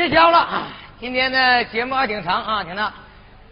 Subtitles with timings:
[0.00, 0.62] 别笑了！
[0.98, 2.90] 今天的节目还挺长啊，挺长。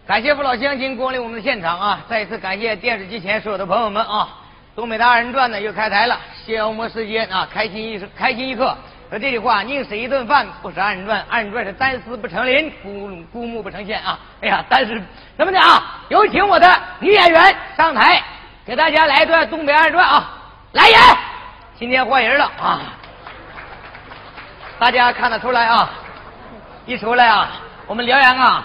[0.07, 1.99] 感谢父老乡亲光临我们的现场啊！
[2.09, 4.27] 再一次感谢电视机前所有的朋友们啊！
[4.75, 8.75] 东北大二人转呢又开台了，消磨时间啊，开心一开心一刻。
[9.11, 11.23] 说这句话，宁死一顿饭，不是二人转。
[11.29, 14.17] 二人转是单丝不成林，孤孤木不成线啊！
[14.41, 14.99] 哎呀，但是
[15.37, 16.01] 怎么的啊？
[16.09, 18.23] 有请我的女演员上台，
[18.65, 20.33] 给大家来一段东北二人转啊！
[20.71, 20.99] 来人，
[21.77, 22.81] 今天换人了啊！
[24.79, 25.87] 大家看得出来啊！
[26.89, 27.47] 一出来啊，
[27.85, 28.63] 我们辽阳啊，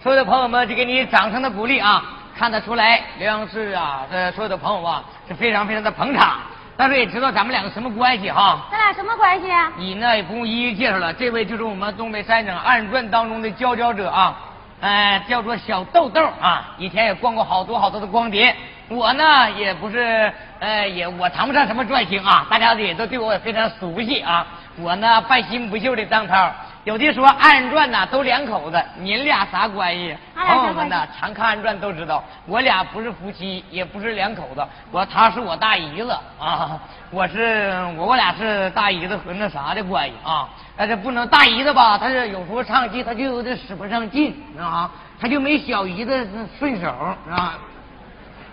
[0.00, 2.00] 所有的朋友们就给你掌声的鼓励啊！
[2.38, 6.36] 看得出来，辽阳市啊的所有的朋友啊是非常非常的捧场。
[6.76, 8.60] 但是也知道咱们两个什么关系哈？
[8.70, 9.72] 咱俩什么关系啊？
[9.76, 14.38] 你呢也不用一一介绍了，这位就是我们东北三省二人转当中的佼佼者啊，
[14.80, 18.54] 呃，叫做小豆豆啊，以前也逛过好多好多的光碟。
[18.88, 24.46] 我呢也不是，呃，也我谈不上什么转型啊，大家也都对我也非常熟悉啊。
[24.78, 26.48] 我呢半新不旧的当涛。
[26.86, 30.16] 有的说二人转呐都两口子，您俩啥关系？
[30.36, 34.64] 朋友们呐，常看二人转都知道，我俩不是夫妻，也不是两口子。
[34.92, 36.78] 我他是我大姨子啊，
[37.10, 40.48] 我是我我俩是大姨子和那啥的关系啊。
[40.76, 44.88] 但是不能大姨子吧，他是有时候唱戏他就有点使不上劲啊，
[45.20, 46.88] 他就没小姨子顺手
[47.28, 47.58] 啊。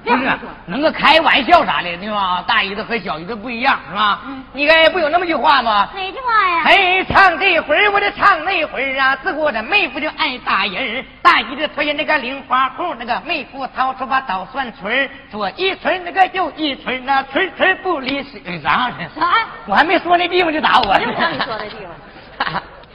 [0.04, 0.30] 不是，
[0.66, 2.44] 能够开玩笑啥的，对吧？
[2.46, 4.22] 大姨子和小姨子不一样，是吧？
[4.28, 4.44] 嗯。
[4.54, 5.88] 你该不有那么句话吗？
[5.96, 6.64] 哪句话呀？
[6.66, 18.30] 哎，唱这回儿我就唱那回儿啊，自我的妹夫就爱打人大姨子推那个零花裤，那个妹夫掏出把捣蒜锤左一锤那个右一锤那锤锤不离手。
[18.62, 18.92] 啥？
[19.16, 19.48] 啥？
[19.66, 21.00] 我还没说那地方就打我。
[21.00, 21.96] 就让你说那地方。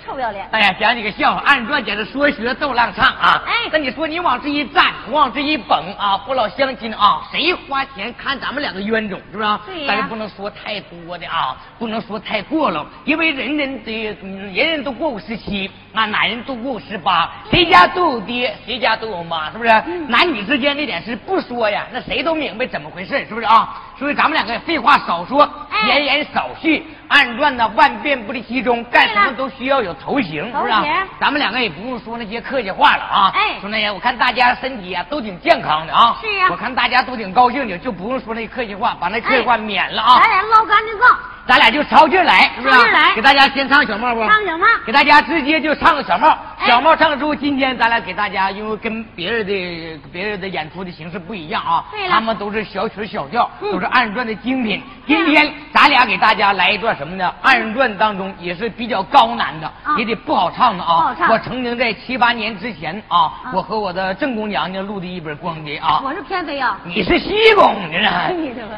[0.08, 0.48] 臭不要脸！
[0.52, 3.42] 哎呀，讲几个笑话，二人转简直说学逗浪唱啊！
[3.46, 9.58] 哎，那你说你往这一站，往这一蹦啊，父老乡亲啊，谁花钱看咱们两个冤种，是不是？
[9.66, 19.70] 对但是不能说太多的啊，不能说太过了，因为人人的人人都过五十七，啊，男人都过五十八，谁家都有爹，谁家都有妈，是不是？
[20.08, 23.82] 男女之间那点事不说呀，那谁都明白怎么回事，是不是啊？
[23.98, 25.48] 所以咱们两个废话少说，
[25.84, 26.86] 闲言少叙。
[27.08, 30.72] 二人转呢，万变不离其宗，干什么都需要有头型，是不是？
[31.18, 33.32] 咱们两个也不用说那些客气话了啊。
[33.34, 36.16] 哎，说那些，我看大家身体啊都挺健康的啊。
[36.20, 36.48] 是啊。
[36.50, 40.20] 我看大家都挺高兴的，就不用说那客气话，把那客气话免了啊。
[40.22, 41.08] 咱俩唠干净账。
[41.48, 42.74] 咱俩就抄劲来，是不是？
[42.74, 43.14] 抄劲来。
[43.14, 44.20] 给大家先唱小帽不？
[44.28, 44.66] 唱小帽。
[44.84, 46.36] 给大家直接就唱个小帽。
[46.66, 51.86] 小帽唱之后，今天咱俩给大家，因为跟别人的别人的演出的形式不一样啊。
[51.90, 54.82] 对他们都是小曲小调，都是二人转的精品。
[55.06, 57.32] 今天咱俩给大家来一段什么呢？
[57.40, 61.16] 二人转当中也是比较高难的，也得不好唱的啊。
[61.30, 66.02] 我曾经在七八年之前啊，我和我的正宫娘娘录的一本光碟啊。
[66.04, 66.78] 我是偏妃啊。
[66.84, 67.74] 你是西宫。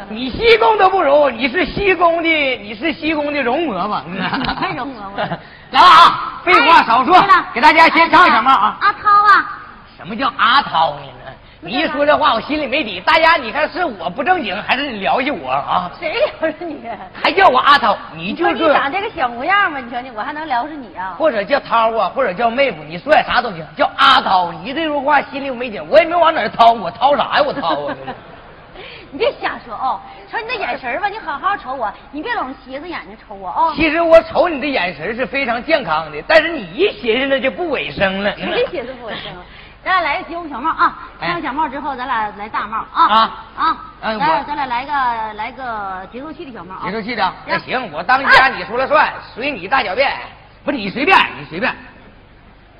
[0.08, 2.28] 你西宫都不如，你是西宫的，
[2.60, 3.40] 你是西宫的。
[3.40, 4.02] 容嬷嬷，
[4.54, 5.16] 还容嬷嬷，
[5.72, 6.42] 来了啊！
[6.44, 7.18] 废话少说，
[7.54, 8.76] 给大家先唱什么啊？
[8.80, 9.58] 阿涛啊！
[9.96, 11.32] 什么叫阿涛呢？
[11.62, 13.00] 你一说这话，我心里没底。
[13.00, 15.90] 大家，你看是我不正经，还是你聊起我啊？
[15.98, 16.82] 谁聊是你？
[17.22, 17.96] 还叫我阿涛？
[18.14, 19.78] 你就是长这个小模样嘛？
[19.78, 21.14] 你瞧你，我还能聊是你啊？
[21.18, 23.66] 或者叫涛啊，或者叫妹夫，你说点啥都行。
[23.74, 27.42] 叫阿涛，你这说话心里没底，我也没往哪掏，我掏啥呀？
[27.46, 27.94] 我掏啊！
[29.12, 30.00] 你别瞎说哦！
[30.30, 33.72] 瞅你那眼神吧，你好好瞅我，你别老斜着眼睛瞅我哦。
[33.74, 38.34] 其实我瞅你的眼神是非常健康的，但是你一寻思那就不卫生了。
[38.36, 39.32] 谁寻思不卫生？
[39.82, 40.98] 咱俩来个节小帽啊！
[41.18, 43.76] 戴上小帽之后，咱俩来大帽啊啊啊！
[44.02, 46.82] 哎咱俩咱俩来个来个节奏器的小帽啊！
[46.84, 50.12] 节奏器的，那行行，我当家，你说了算，随你大小便。
[50.62, 51.74] 不是你随便，你随便。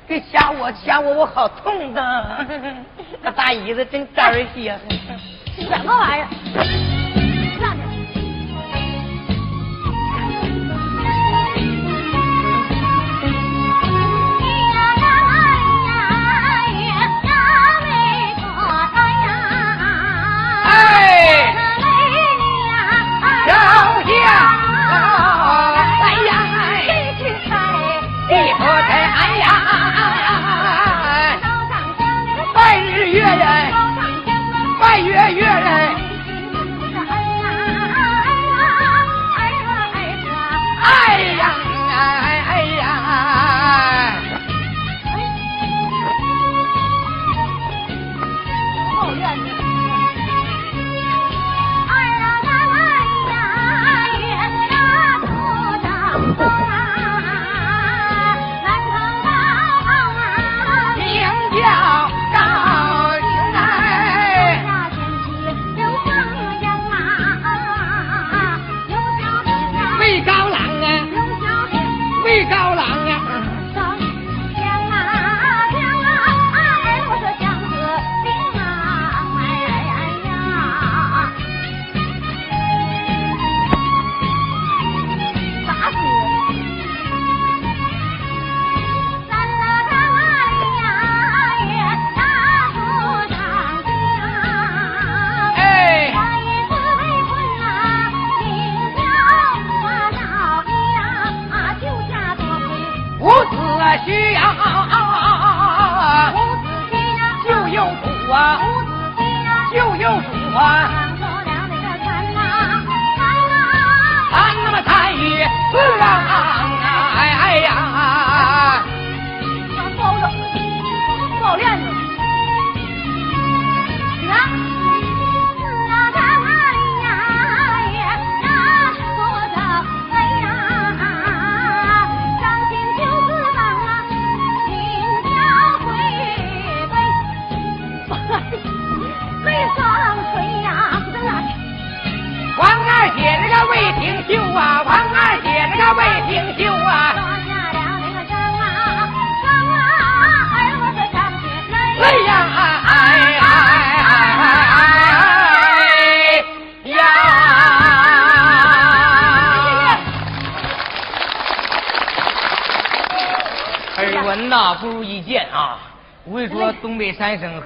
[0.06, 2.46] 别掐我，掐我，我好痛的。
[3.22, 4.78] 那大姨子真招人稀罕。
[5.58, 6.96] 什么玩意儿？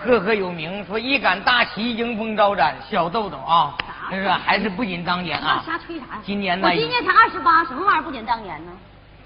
[0.05, 3.75] 赫赫有名，说一杆大旗迎风招展，小豆豆啊，
[4.11, 5.63] 那是还是不仅当年啊。
[5.65, 6.21] 瞎吹啥呀？
[6.23, 8.73] 今年呢我今年才二十八，什么玩意儿不仅当年呢？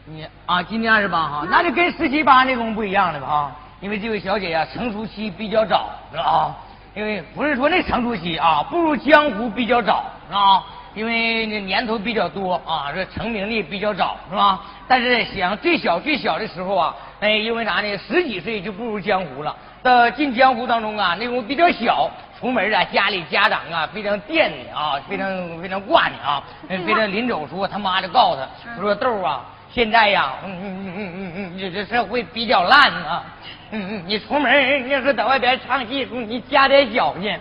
[0.05, 3.53] 你啊，今年二十八哈，那就跟十七八那功夫不一样了吧啊？
[3.81, 6.55] 因为这位小姐呀、成熟期比较早，是吧啊？
[6.95, 10.65] 因为不是说那成熟期啊，步入江湖比较早，是吧？
[10.95, 14.61] 因为那年头比较多啊，这成名的比较早，是吧？
[14.89, 17.97] 但是想最小最小的时候啊，哎，因为啥呢？
[17.99, 19.55] 十几岁就步入江湖了。
[19.81, 33.23] 到进江湖当中啊，那种比较小，出门啊，家里家长啊非常惦记啊，非常非常挂念啊，非常临走时候他妈就告诉他，说豆啊，现在呀，嗯嗯嗯嗯嗯，你这社会比较烂啊，
[33.71, 37.39] 嗯嗯，你出门你要是在外边唱戏，你加点小心，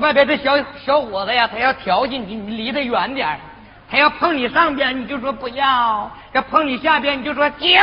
[0.00, 3.38] 外边这小小伙子呀，他要调戏你，你离他远点
[3.90, 7.80] 他要碰你上边，你就说不要；要碰你下边，你就说停。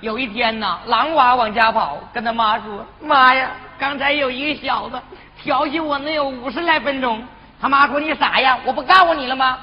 [0.00, 5.00] 有一天呐，狼娃往家跑，跟他妈说：“妈呀，刚才有一个小子
[5.42, 7.22] 调戏我，能有五十来分钟。”
[7.60, 9.58] 他妈说：“你傻呀，我不告诉你了吗？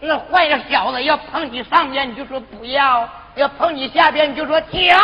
[0.00, 4.94] 那坏的小子要碰你上边，你就说不要；要碰你下边，你就说停。”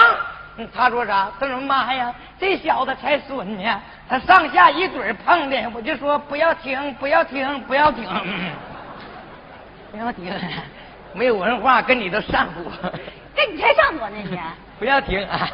[0.61, 1.31] 嗯 他说啥？
[1.41, 8.05] 他说妈呀，这小子才损呢，他上下一嘴碰的，我就说不要停，不要停，不要停。
[9.91, 10.33] 不要停，
[11.15, 12.91] 没有文化跟你都上火。
[13.35, 14.39] 跟你才上火呢你。
[14.79, 15.49] 不要停啊！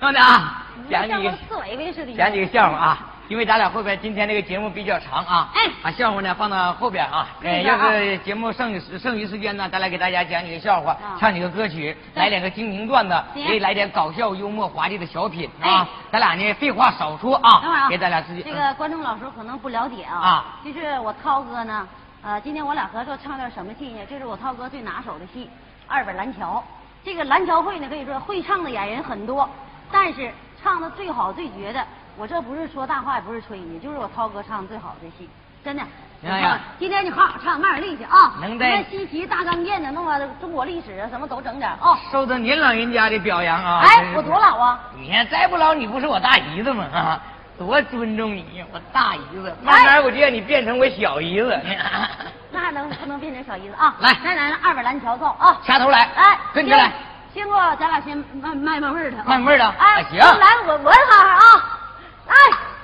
[0.00, 2.12] 兄弟啊，讲几个像个四维维似的。
[2.14, 2.98] 讲几个笑话啊！
[3.28, 7.26] 因为咱俩后边今天这个节目比较长啊，哎把笑话呢放到后边啊。
[7.44, 15.88] 哎，要是节目剩余剩余时间呢，咱来给大家讲几个笑话，啊唱几个歌曲，来两个精评段子，行也来点搞笑幽默华丽的小品哎啊！
[16.10, 20.16] 咱俩呢废话少说啊，等会儿啊，给咱俩自己这个观众老师可能不了解啊。
[20.16, 20.44] 啊。
[20.64, 21.86] 就是我涛哥呢，
[22.22, 24.00] 呃，今天我俩合作唱段什么戏呢？
[24.08, 25.44] 这是我涛哥最拿手的戏
[25.86, 26.64] 《二本蓝桥》。
[27.04, 29.48] 这个蓝桥会呢，可以说会唱的演员很多，
[29.92, 30.32] 但是
[30.62, 31.84] 唱的最好最绝的
[32.16, 35.28] 我这不是说大话，也不是吹你，就是我涛哥唱的最好的戏，
[35.64, 35.82] 真的。
[36.26, 38.34] 哎呀今天你好好唱，卖点力气啊！
[38.40, 41.96] 能在那西岐大刚剑的，弄个中国历史啊，什么都整点啊。
[42.10, 43.82] 受到您老人家的表扬啊！
[43.86, 44.80] 哎我多老啊？
[44.98, 46.84] 你看再不老，你不是我大姨子吗？
[46.92, 47.22] 啊，
[47.56, 49.56] 多尊重你呀，我大姨子。
[49.62, 51.56] 慢慢我就让你变成我小姨子。
[52.50, 53.94] 那还能不能变成小姨子啊？
[54.00, 55.56] 来再来二百蓝桥奏啊！
[55.64, 56.90] 掐头来，哎，跟着来。
[57.34, 61.78] 先过咱俩先卖卖卖味儿的啊，卖味儿的哎，啊行来我闻哈啊，
[62.26, 62.34] 来。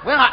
[0.05, 0.31] 闻哈。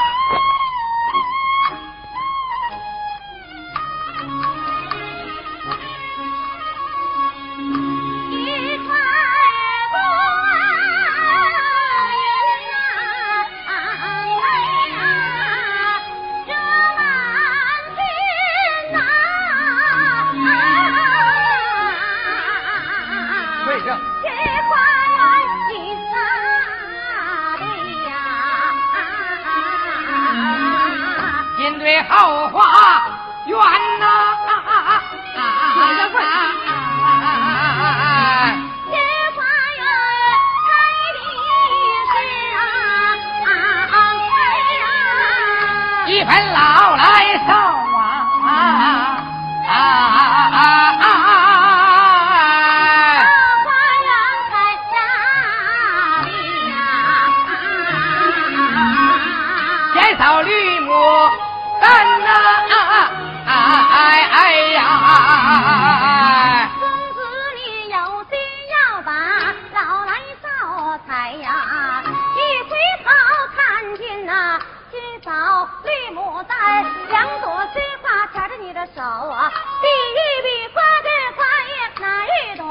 [77.10, 79.52] 两朵鲜花缠着你的手啊，
[79.82, 82.64] 第一笔花根花叶哪一朵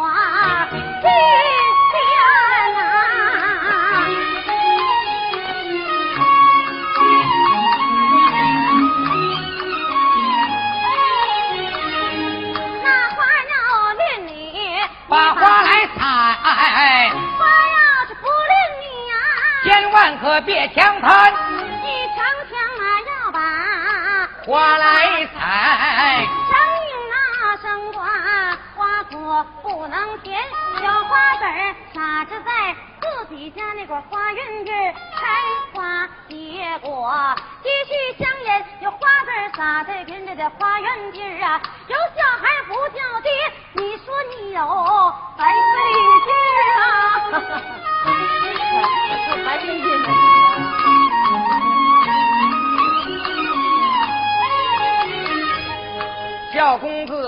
[0.70, 0.74] 新
[1.90, 1.94] 鲜
[2.76, 2.78] 啊，
[12.82, 13.18] 那花
[13.50, 13.52] 要
[13.94, 14.28] 恋你，
[15.08, 16.00] 把花来采，
[17.38, 17.76] 花要
[18.06, 19.12] 是不恋你呀、
[19.64, 21.32] 千万可别强贪，
[24.50, 26.26] 花来采。
[26.50, 26.52] 生
[26.90, 28.02] 硬那生花，
[28.74, 30.42] 花果不能甜，
[30.82, 35.22] 有花籽儿撒着在自己家那块花园地开
[35.72, 36.08] 花。
[36.28, 36.34] 结
[36.80, 37.14] 果，
[37.62, 43.30] 继续香烟有花籽儿撒在别人的花园地儿啊，有小孩不叫爹，
[43.74, 45.54] 你说你有白费
[46.26, 46.28] 劲
[46.74, 46.82] 啊，
[49.46, 50.19] 白费劲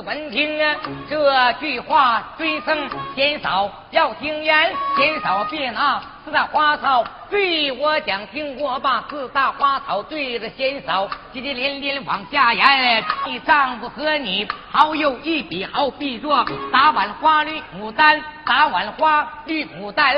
[0.05, 0.77] 闻听啊
[1.09, 13.03] 这句话，追僧减少要听言，减少别拿四大花草对我讲，听我把四大花草对着贤嫂接接连连往下言。
[13.27, 20.15] 你丈夫和你好有一比，好比作打碗花绿牡丹，打碗花绿牡丹，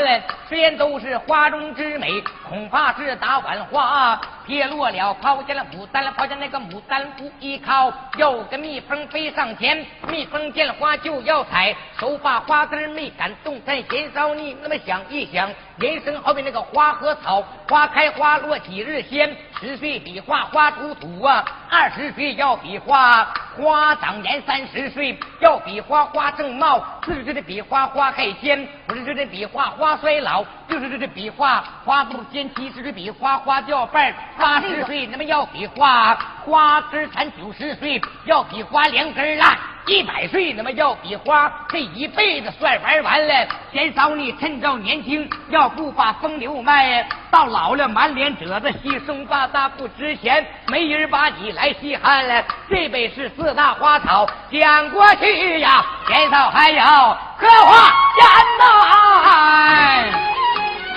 [0.49, 13.81] 虽然都是花中之美，恐怕是打碗花撇落了，抛下了牡丹，抛下那个牡丹不依靠，有个蜜蜂飞上前，蜜蜂见了花就要采，手把花枝没敢动弹。
[13.89, 39.57] 贤嫂，你那么想一想，人生好比那个花和草，花开花落几日鲜，十岁比画花出土啊，二十岁要比画花长年，三十岁要比花花正茂，四十岁的比花花开鲜，五十岁的比花花衰老，六十岁的比花花不鲜，七十岁比花花掉瓣，八十岁那么要比花花根儿残，九十岁要比花两根烂。
[39.87, 43.47] 一百岁那么要比花，这一辈子算玩完了。
[43.71, 52.43] 贤嫂，你趁着年轻，要不把风流卖，到老了满脸褶子，稀松巴达不值钱，没人把你来稀罕了。
[52.67, 58.27] 这辈是四大花草讲过去呀，前头还有荷花烟
[58.59, 58.65] 呐，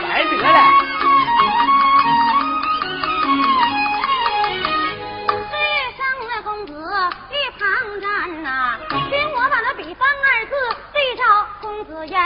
[0.07, 0.96] 来得了。
[9.87, 10.51] 我把那比方二字
[10.91, 11.23] 对照
[11.61, 12.19] 公子言，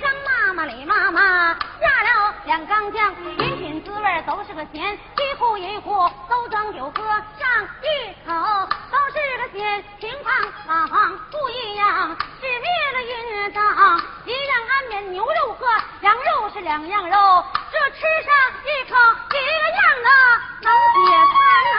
[0.00, 7.86] 张妈妈李妈妈下了两缸酱，饮品滋味都是个咸，一壶一壶都装酒喝上一
[8.26, 8.34] 口
[8.90, 10.34] 都是个咸，情况
[10.66, 13.62] 啊方不一样，是灭了云章，
[14.26, 15.66] 一样安眠牛肉和
[16.00, 18.96] 羊肉是两样肉，这吃上一口
[19.30, 19.38] 一个
[19.78, 20.08] 样的
[20.62, 20.68] 能
[21.06, 21.38] 解馋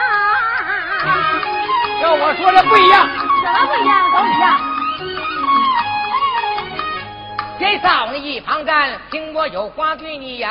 [2.00, 4.10] 要我说这不一样，什么不一样？
[4.12, 4.85] 都一样。
[7.58, 8.18] 贤谁少呢？
[8.18, 10.48] 一旁站，听我有话对你言。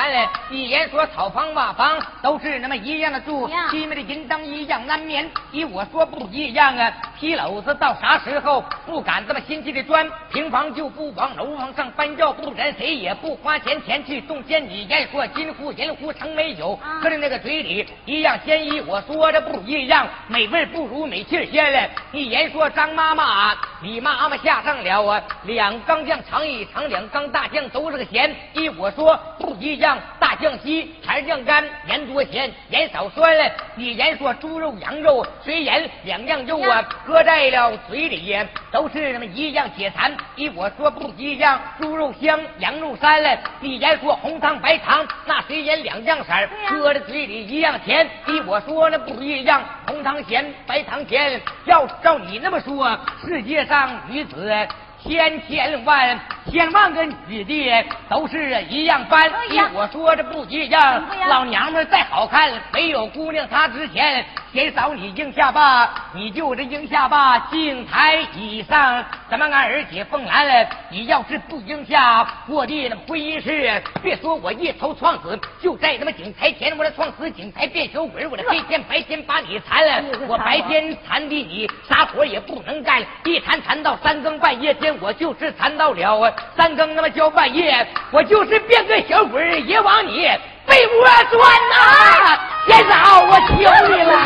[0.49, 5.29] 一言说草房瓦房都是那么一样的住，西面的银灯一样难眠。
[5.51, 10.09] 依我说不一样啊，皮篓子到啥时候不敢这么心急的钻？
[10.31, 14.67] 平房就不往楼房上搬，要不然谁也不花钱钱去动迁。
[14.67, 18.81] 你言说金壶银壶成没有，可是那个嘴里一样鲜衣。
[18.81, 21.89] 我说的不一样，美味不如美气鲜嘞。
[22.11, 28.33] 一言说张妈妈，李妈妈下上了啊，两缸酱尝一尝，两缸大酱都是个咸。
[28.53, 33.51] 依我说不一样，大酱稀，柴酱干，盐多咸，盐少酸嘞。
[33.75, 38.37] 你言说猪肉羊肉虽盐两样肉啊，搁在了嘴里
[38.71, 40.15] 都是那么一样解馋。
[40.37, 43.37] 依我说不一样，猪肉香，羊肉膻嘞。
[43.59, 48.09] 你言说红糖白糖，那虽然两样色儿，搁在嘴里一样甜。
[48.27, 51.41] 依我说那不一样，红糖咸，白糖甜。
[51.65, 54.65] 要照你那么说，世界上女子。
[55.07, 56.19] 千千万
[56.51, 59.31] 千万个女的都是一样般，
[59.73, 61.03] 我说这不一样。
[61.27, 64.25] 老娘们再好看，没有姑娘她值钱。
[64.51, 70.69] 先扫你应下巴，你就这应下巴，镜台以上，咱们俺儿姐凤兰了？
[70.89, 80.03] 你要是不应下，我的那婚姻事，别说我一头撞死，就在他妈井台前，我这撞死井台变小鬼，我这黑天白天把你缠了。
[80.27, 84.94] 我白天缠的你啥活也不能干，一缠缠到三更半夜天。
[85.01, 90.27] 我就是馋到了三更那么叫半夜，我就是变个小鬼也往你
[90.67, 92.39] 被窝钻呐！
[92.67, 93.55] 先生，我求
[93.93, 94.19] 你了。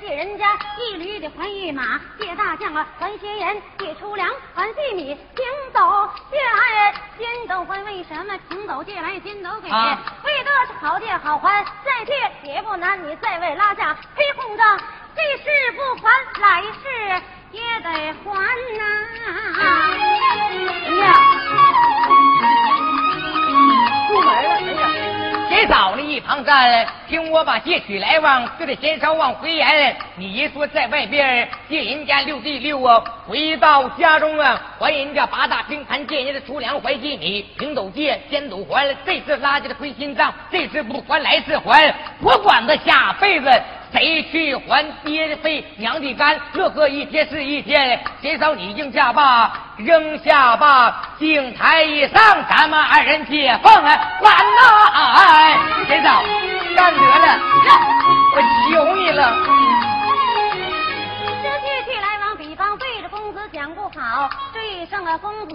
[0.00, 9.68] 借人家一驴的还一马，借大将啊还些盐，借粗粮还细米，行走借来金斗还，为什么行走借来金斗给？
[9.68, 9.74] 为
[10.50, 14.62] 的是好借好还，再借也不难，你再为拉下黑红的，
[15.14, 16.10] 这事不还，
[16.40, 17.88] 来世也得
[18.24, 18.30] 还
[18.78, 18.82] 呐。
[19.60, 19.62] 哎
[21.00, 21.04] 呀，
[24.08, 24.49] 出门。
[25.60, 29.94] 别早了一旁站，听我把借取来往，就得先稍往回言。
[30.16, 38.88] 你爷说在外边借人家六弟六啊，回到家中啊，还人家八大平盘，借人家的粗粮，还借你平斗借，先斗还。
[39.04, 41.94] 这次拉家的亏心脏，这次不还，来次还。
[42.22, 43.62] 我管他下辈子。
[43.92, 46.38] 谁去还爹的肺娘的肝？
[46.54, 54.62] 乐呵一天是一天，减少你应下吧，扔下吧，镜台以上，咱们二人解放啊完呐！
[54.94, 56.22] 俺谁嫂，
[56.76, 57.38] 干得了，
[58.36, 59.69] 我求你了。
[63.60, 65.54] 讲不好，对上了公子，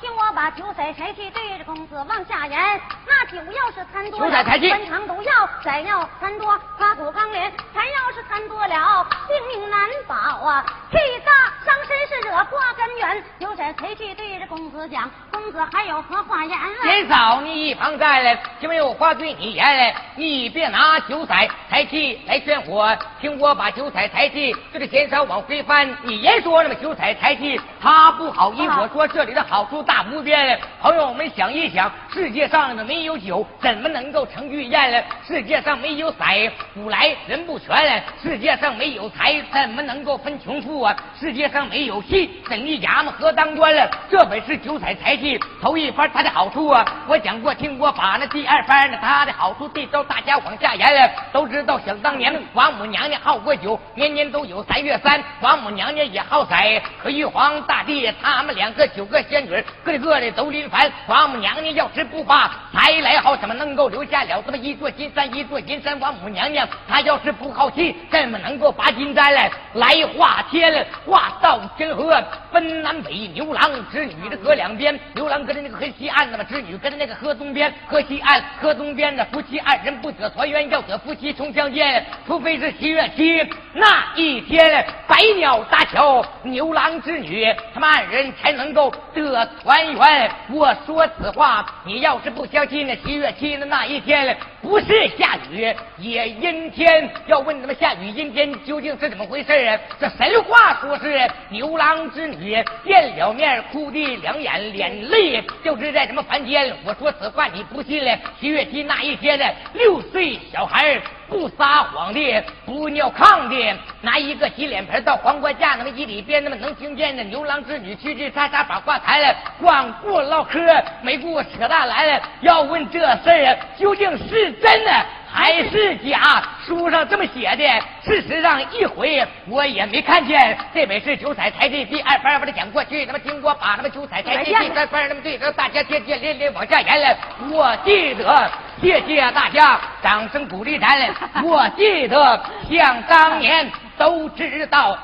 [0.00, 2.58] 听我把酒色财气对着公子往下言。
[3.06, 10.66] 那酒要是贪多了，分肠毒药；再要贪多，刮骨钢连；财要是贪多了，性命难保啊！
[10.90, 11.32] 气大
[11.64, 13.24] 伤身是惹祸根源。
[13.38, 16.58] 酒色财气对着公子讲，公子还有何话言？
[16.82, 19.94] 先嫂，你一旁站来，就没有话对你言来。
[20.16, 21.32] 你别拿酒色
[21.70, 25.96] 财气来劝我，听我把酒彩财气就得减少往回翻。
[26.02, 27.02] 你言说那么酒色
[27.44, 27.62] 财。
[27.80, 30.58] 他不好意，我说这里的好处大无边。
[30.80, 35.02] 朋友们想一想，世界上没有酒，怎么能够成玉宴呢？
[35.26, 36.24] 世界上没有色，
[36.72, 38.02] 古来人不全。
[38.22, 40.96] 世界上没有财，怎么能够分穷富啊？
[41.20, 43.86] 世界上没有戏，怎一衙门和当官了？
[44.10, 51.78] 这本是九彩财气，头一番它的好处啊，我讲过听过，把那第二番呢，它的好处这招大家往下言了，都知道。
[51.84, 56.54] 想当年王母娘娘好过酒，年年都有三月三，王母娘娘也好色，
[57.02, 60.88] 可玉皇大帝他们两个九个仙女，个个的都临凡。
[61.08, 65.26] 王母娘娘要是不把财来好，怎么能够留下了这么一座金山？
[65.34, 87.23] 一座金山，王母娘娘她要是不好气，怎么能够把金山来来化天，化到天河，分南北牛郎织女的河两边，牛郎跟着那个河西岸，那么织女跟着那个河东边，河西岸河东边的夫妻二人不得团圆，要得夫妻重相见，除非是七月七那一天，百鸟搭桥，牛郎织。
[87.24, 90.30] 女，他们二人才能够得团圆。
[90.50, 97.10] 我说此话，你要是不相信，那七月七的那一天不是下雨也阴天。
[97.26, 99.78] 要问他们下雨阴天究竟是怎么回事啊？
[99.98, 106.74] 这神话说是牛郎织女见了面，哭的两眼脸泪，就是在什么凡间。
[106.84, 108.18] 我说此话你不信嘞？
[108.40, 111.00] 七月七那一天呢，六岁小孩。
[111.34, 120.60] 不撒谎的，不尿炕的，拿一个洗脸盆到黄瓜架那么一里边，那么能听见那牛郎织女吱吱喳喳把话谈了，光顾唠嗑，
[121.02, 122.22] 没顾扯大来了。
[122.42, 124.92] 要问这事儿究竟是真的
[125.34, 126.42] 还是假。
[126.64, 127.64] 书上这么写的，
[128.04, 130.56] 事实上一回我也没看见。
[130.72, 133.04] 这本是九彩台的第二番，我的讲过去。
[133.04, 137.18] 那么经过把那么九彩台的第三番，那么对着大家接接连连往下演了。
[137.50, 140.96] 我记得，谢谢大家掌声鼓励咱。
[141.42, 144.96] 我记得，想当年都知道。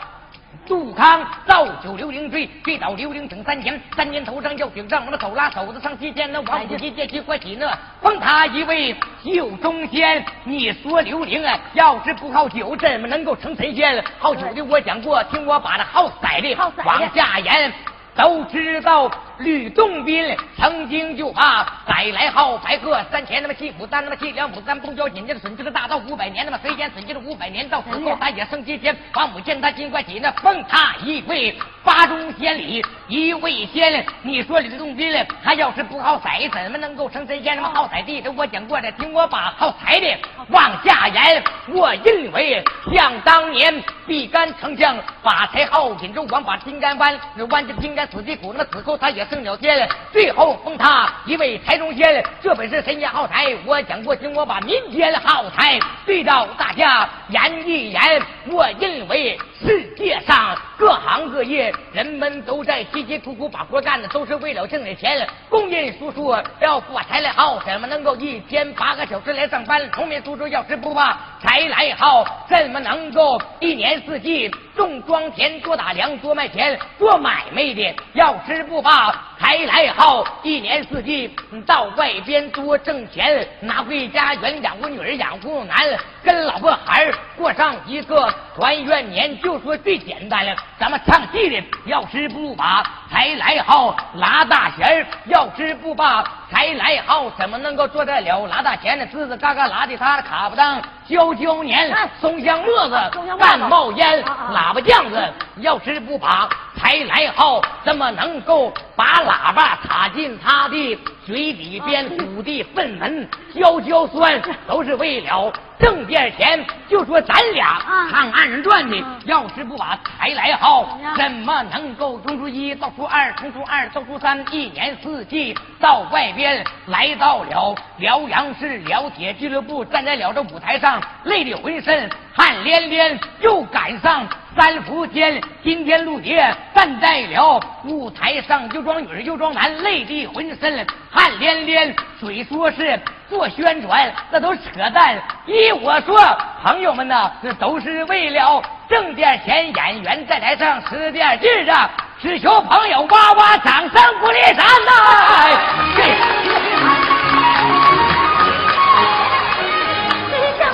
[0.70, 7.68] 杜康造酒刘伶锥，追倒刘伶整三年，三年头上要顶上，我们手拉手子上西天，那王府进借机欢喜呢，
[8.00, 10.24] 封他一位酒中仙。
[10.44, 14.00] 你说刘伶啊，要是不好酒，怎么能够成神仙？
[14.16, 17.72] 好酒的我讲过，听我把那好色的往下言。
[18.14, 28.94] 都知道吕洞宾曾经就怕百来号白鹤三千，那么七虎丹，那么七两母三不交紧，这个损这个大道五百年，那么谁先损这个五百年，到死后他也升七天。
[29.14, 34.04] 王母见他金冠起，那封他一位八中仙里一位仙。
[34.22, 35.10] 你说吕洞宾
[35.42, 37.56] 他要是不好彩，怎么能够成神仙？
[37.56, 41.42] 那么好彩的，我讲过的，听我把好彩的往下言。
[41.68, 48.06] 我认为想当年比干丞相把才好锦州王把金杆弯，弯着金杆。
[48.10, 52.22] 死的苦，那么死后他也圣鸟仙，最后封他一位财中仙。
[52.42, 58.00] 这本是神仙好财，我讲过，经我把民间好财对照大家言一言。
[58.48, 65.28] 我认为世界上各行各业人们都在辛辛苦苦把活干的，都是为了挣点钱。
[65.50, 69.86] 工人叔叔要发财来好，怎么能够一天八个小时来上班？
[69.98, 77.94] 农民叔叔要是不怕财来好，怎么能够一年四季种庄田、多打粮、多卖钱、做买卖的？
[78.14, 85.76] 要吃不罢，财来好，一年四季到外边多挣钱，拿回家园养活女儿，养活男，
[86.24, 89.40] 跟老婆孩儿过上一个团圆年。
[89.40, 99.06] 就说最简单了，咱们唱戏的要吃不把才来好，拉大弦儿；要吃不把才来好，怎么能够做得了拉大弦呢？
[99.06, 103.00] 吱吱嘎嘎拉的他卡不当，焦焦年，松香沫子，
[103.38, 106.46] 干冒烟，喇叭酱子，要吃不把。
[106.76, 112.18] 才来好，怎么能够把喇叭插进他的嘴里边？
[112.18, 116.64] 土地粪门焦焦酸，都是为了挣点钱。
[116.88, 134.26] 就说咱俩唱二人转的，要是不把财来好，怎么能够从初一到初二，从初二到初三，一年四季到外边来到了辽阳市辽铁俱乐部，站在了这舞台上，累得浑身汗连连，又赶上。
[134.56, 141.94] 三伏天，今天陆蝶站在了舞台上，又装女又装男，累得浑身汗连连。
[142.18, 144.60] 嘴说是做宣传，那都扯
[144.92, 145.16] 淡。
[145.46, 146.18] 依我说，
[146.62, 149.72] 朋友们呐，这都是为了挣点钱。
[149.72, 151.88] 演员在台上使点劲啊，
[152.20, 154.90] 只求朋友哇哇掌声鼓励咱呐！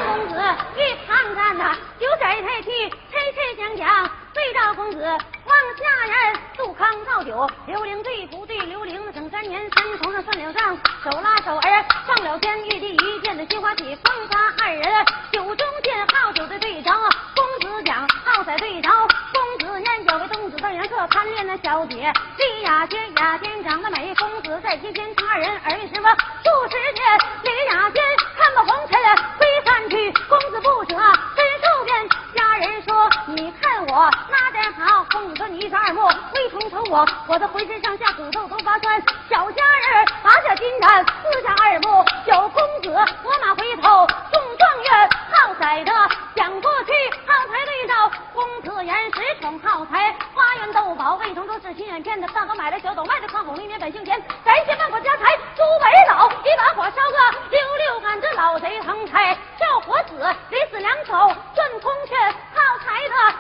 [0.04, 0.34] 公子
[4.96, 8.56] 望下人，杜康造酒，刘伶对不对？
[8.60, 16.90] 刘伶整三年，三头上算了账，手拉手儿上了天，玉帝一见的心花喜，封他二人酒中见好酒的对着
[17.34, 18.88] 公子讲好在对着
[20.76, 28.02] 人客贪恋那小姐李雅娟，雅娟长得美，公子在天间，他人儿什么数十年，李雅娟
[28.36, 29.00] 看不红尘
[29.38, 30.94] 归散去，公子不舍
[31.34, 34.46] 身受变，家人说你看我那。
[34.78, 39.02] 好，公子说你一双耳目，未从瞅我，我的浑身上下骨头都发酸。
[39.30, 45.08] 小家人拔下金盏，撕下耳目，小公子我马回头送状元。
[45.32, 45.92] 好彩的
[46.34, 46.92] 想过去，
[47.26, 50.05] 好才对照公子言十宠好才，
[50.76, 60.18] 豆宝未从都是亲眼见的，大斗买了小斗卖的康红，一年本姓钱，感谢万国家财朱为老，一把火烧个溜溜干，这老贼横财叫火子，
[60.50, 62.16] 临死两手顺空拳。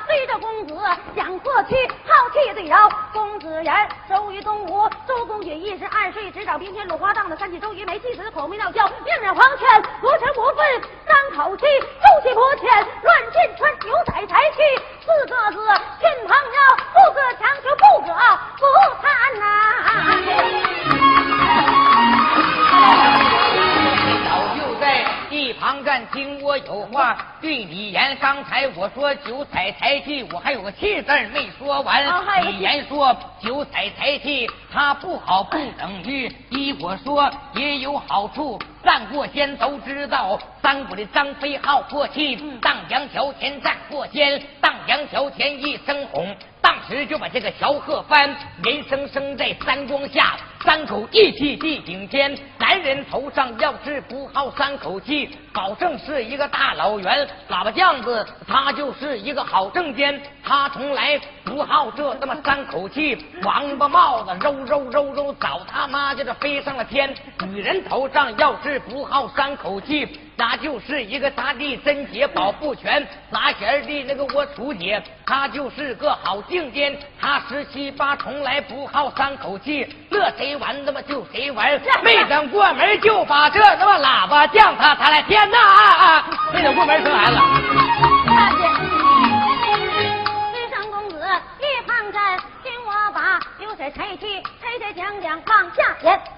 [0.06, 0.74] 对着公子
[1.14, 1.74] 讲过去，
[2.36, 2.76] 气对着
[3.14, 3.74] 公子言。
[4.08, 12.68] 周瑜东吴周公瑾一时二睡，执掌兵权鲁花荡的三气周瑜没气死，口没闹焦，命人黄权夺城不分三口气，周气不欠
[13.02, 14.58] 乱箭穿牛仔才气，
[15.00, 15.58] 四个字
[15.98, 16.60] 亲朋友，
[16.92, 18.12] 不可强求，不可
[18.58, 18.64] 不
[19.00, 19.06] 贪
[19.40, 20.75] 呐。
[25.58, 28.16] 旁站，听我有话对你言。
[28.20, 32.04] 刚才我说九彩财气，我还有个气字没说完。
[32.44, 38.60] 你言说九彩财气，它不好不等于依我说也有好处。
[38.84, 46.24] 战过仙都知道，三国的张飞好过气，荡阳桥前战过仙，荡阳桥前一声吼，
[46.60, 50.36] 当时就把这个乔鹤帆人生生在三光下。
[50.66, 52.36] 三口义气地顶天。
[52.58, 57.24] 男人头上要是不好三口气，保证是一个大老圆。
[57.48, 63.16] 喇叭匠子他就是一个好正奸，他从来不好这他妈三口气。
[63.44, 67.14] 王八帽子揉揉揉揉，早他妈就这飞上了天。
[67.46, 70.18] 女人头上要是不好三口气。
[70.38, 86.24] 那就是一个大地贞洁保护全，拿钱的那个我楚姐，他就是个好境间，他十七八从来不好三口气，乐谁玩他妈就谁玩， 没等过门就把这他妈喇叭降他他来天呐啊啊！
[86.52, 89.15] 没等过门生孩子。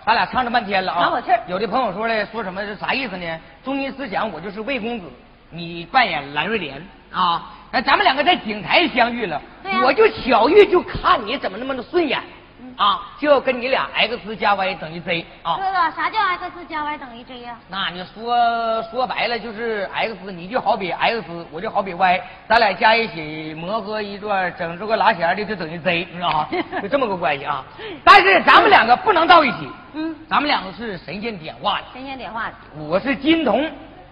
[0.08, 1.22] 咱俩唱这半天了啊！
[1.46, 3.26] 有的朋友说了，说什么是啥意思呢？
[3.62, 5.04] 中心思想，我就是魏公子，
[5.50, 7.50] 你扮演蓝瑞莲啊。
[7.70, 9.38] 那咱们两个在景台相遇了，
[9.84, 12.18] 我就巧遇，就看你怎么那么的顺眼
[12.78, 15.56] 啊，就要跟你俩 x 加 y 等于 z 啊。
[15.56, 17.58] 哥哥，啥叫 x 加 y 等于 z 呀？
[17.68, 26.48] 那你说说白了就是 x，你就好比 x，我就好比 y，咱俩加一起磨合一段，整出个拉弦的就等于 z，你知道吗？
[26.80, 27.64] 就这么个关系啊。
[28.04, 31.84] 但是咱们两个不能到一起，嗯，咱们两个是神仙点化的。
[31.92, 32.54] 神仙点化的。
[32.78, 33.68] 我是金童，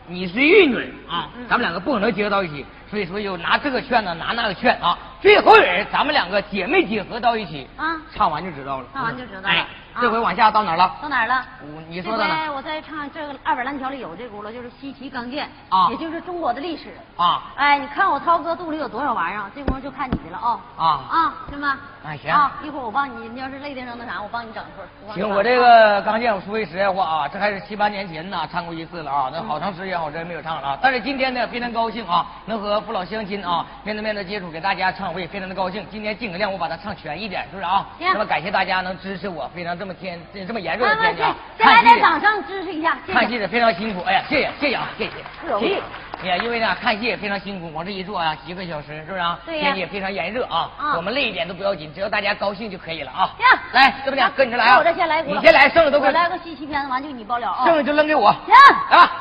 [0.08, 1.46] 你是玉女啊，嗯。
[1.48, 8.00] 咱们两个不可能结合到一起，所以说就拿这个劝呢，拿那个劝啊，最后人咱们两个姐妹结合到一起啊。
[8.14, 9.66] 唱完就知道了，唱完就知道了
[10.00, 10.96] 这回往下到哪儿了？
[11.02, 11.44] 到哪儿了？
[11.62, 12.48] 我你说到哪儿？
[12.48, 16.94] 回我再唱这个二百烂条里有这轱辘，就是西岐钢剑啊也就是中国的历史。
[17.16, 19.50] 啊哎，你看我涛哥肚里有多少玩意儿啊？
[19.54, 20.60] 这功夫就看你的了啊！
[20.76, 21.78] 啊啊，行吧？
[22.04, 25.14] 哎行啊，一会儿我帮你，你要是累的上那啥，我帮你整一会儿。
[25.14, 30.78] 行，我这个钢剑，我说句实在话啊，这还是七八年前呢唱过一次了啊，那好长时间我真没有唱了啊。
[30.82, 35.84] 但是今天呢，非常高兴啊，能和父老乡亲啊面对面的接触，给大家唱，我也非常的高兴。
[35.90, 37.86] 今天尽可量我把它唱全一点，是不是啊？
[37.98, 42.96] 行那么感谢大家能支持我，非常这么天这么炎热的天气啊，先来点掌声支持一下。
[43.06, 45.12] 看戏也非常辛苦，哎呀，谢谢谢谢啊，谢谢。
[45.40, 45.80] 不容易
[46.22, 49.38] 哎呀，因为呢，看戏也非常辛苦，往这一坐啊，几个小时，是不是啊？
[49.46, 50.70] 对呀天气也非常炎热啊。
[50.78, 53.30] 啊我们累一点都不要紧，只要大家高兴就可以了啊。
[53.38, 54.78] 行来，这么讲，跟你这来啊。
[54.78, 57.64] 我这先来你先来，剩下都给我来个西岐片子，完就你包了啊。
[57.64, 58.32] 剩下就扔给我。
[58.32, 58.54] 行
[58.90, 59.12] 来吧。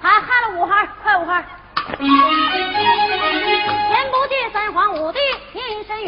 [0.00, 1.44] 还喊了五号，快五行。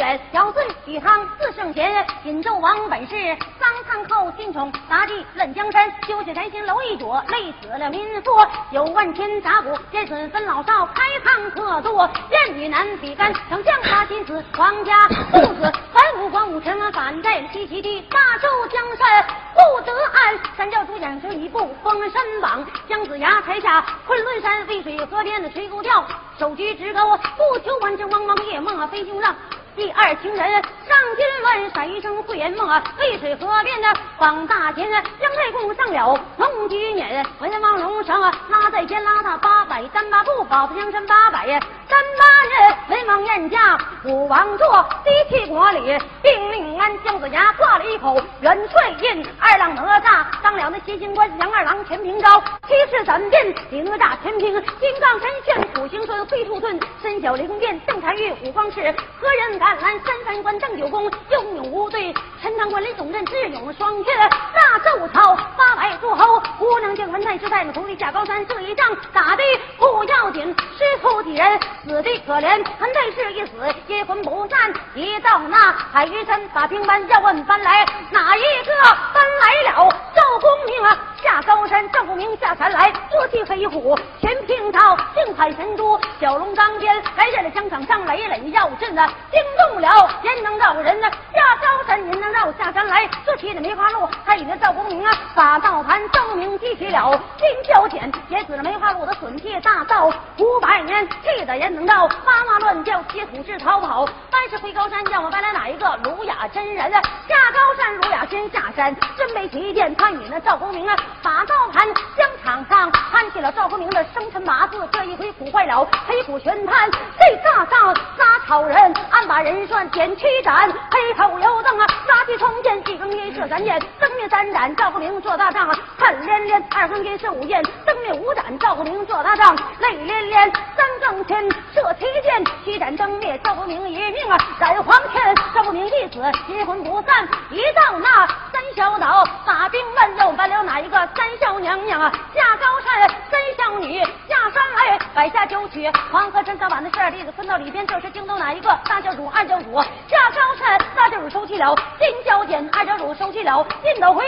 [0.09, 3.15] 天深远，小罪许汤自圣贤，锦州王本是
[3.61, 8.31] 商汤后新宠，妲己论江山，修建台行楼一朵，累死了民夫，
[8.71, 11.99] 有万千杂骨，见损分老少，开膛破肚，
[12.31, 26.03] 燕女难比干，丞相杀妻子，皇家父子，反武光武臣啊，反在西岐地，大周江山不得安，三教主讲究一部封神榜，姜子牙台下昆仑山，渭水河边的垂钩钓，
[26.39, 27.01] 手举直钩，
[27.37, 29.35] 不求完成王王夜梦啊，飞熊让。
[29.79, 32.67] 第二情人上金轮，闪一声慧眼梦，
[32.99, 42.25] 渭水河边的访大仙，姜太公上了龙举辇，文王龙绳啊，拉在肩拉他八百单八步，保他江山八百呀单八
[42.65, 58.81] 人，文王宴驾武王座，第七国里并命安，姜子牙挂了一口元帅印，二郎哪吒当了那协刑官，杨二郎全凭招，七世斩剑李哪吒全凭金刚神仙，苦行孙飞兔遁，身小灵便邓婵玉五方士，
[59.21, 69.43] 何人敢拦三三关正九公，英勇无对，陈塘关李总镇智勇双全，大周朝八百诸侯，无能见还太师太那同里下高山，这一仗打的
[69.77, 73.55] 不要紧，师徒几人死的可怜，还太师一死
[73.89, 78.73] 阴魂不散，一到那海鱼山把兵搬，要问搬来哪一个
[79.13, 79.89] 搬来了？
[80.15, 91.11] 赵公明啊，下高山，赵公明下山来，坐骑黑虎全凭招，定海神珠小龙当间，来在了疆场上累累要阵啊，惊动了焉能绕人呢？
[91.35, 93.09] 下高山焉能绕下山来？
[93.25, 100.07] 坐骑的梅花鹿，他与那赵公明啊，把道盘赵公明记起了金交钱，也死了梅花鹿的损戒大道
[100.39, 107.03] 五百年，气得人能绕，哇哇乱叫，接土制逃跑，但是回高山，叫我搬来哪一个儒雅真人啊？
[107.29, 131.43] 下高山，儒雅先下山，真没提见参与那赵公明啊，把道盘疆场上看起了赵公明的生辰八字，这一回苦坏了黑虎玄坛，这大仗杀草人，暗把人算减七斩，黑头油灯啊，杀气冲天，一更夜射三箭，灯灭三斩，赵公明做大仗啊，恨连连，二更夜射五箭，灯灭五斩，赵公明做大仗，泪连连，三更天
[131.75, 142.13] 射七箭，七斩灯灭，赵公明一命啊染黄天，赵公明一死阴魂不散，一到那三小岛，把兵问又搬了哪一个三小娘娘啊？
[142.35, 148.69] 下高山，三小女下山来，摆下酒曲，黄河山上把那十二弟子分到里边，这是京东哪一个？
[148.89, 154.25] 大教主、二教主下高山，大教主收起了金交剑，二教主收起了金斗回。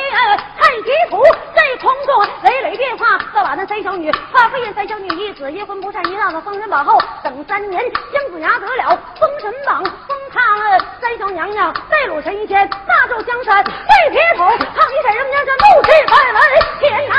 [0.59, 1.21] 太极图
[1.55, 16.43] 在空中累累变化，再把那三小女化飞燕，三小女一子一婚不善，一闹子封神榜后等三年，姜子牙得了封神榜，封他三小娘娘再入神仙，大咒江山被铁头，唱一声人家这怒气百万
[16.81, 17.15] 天呐！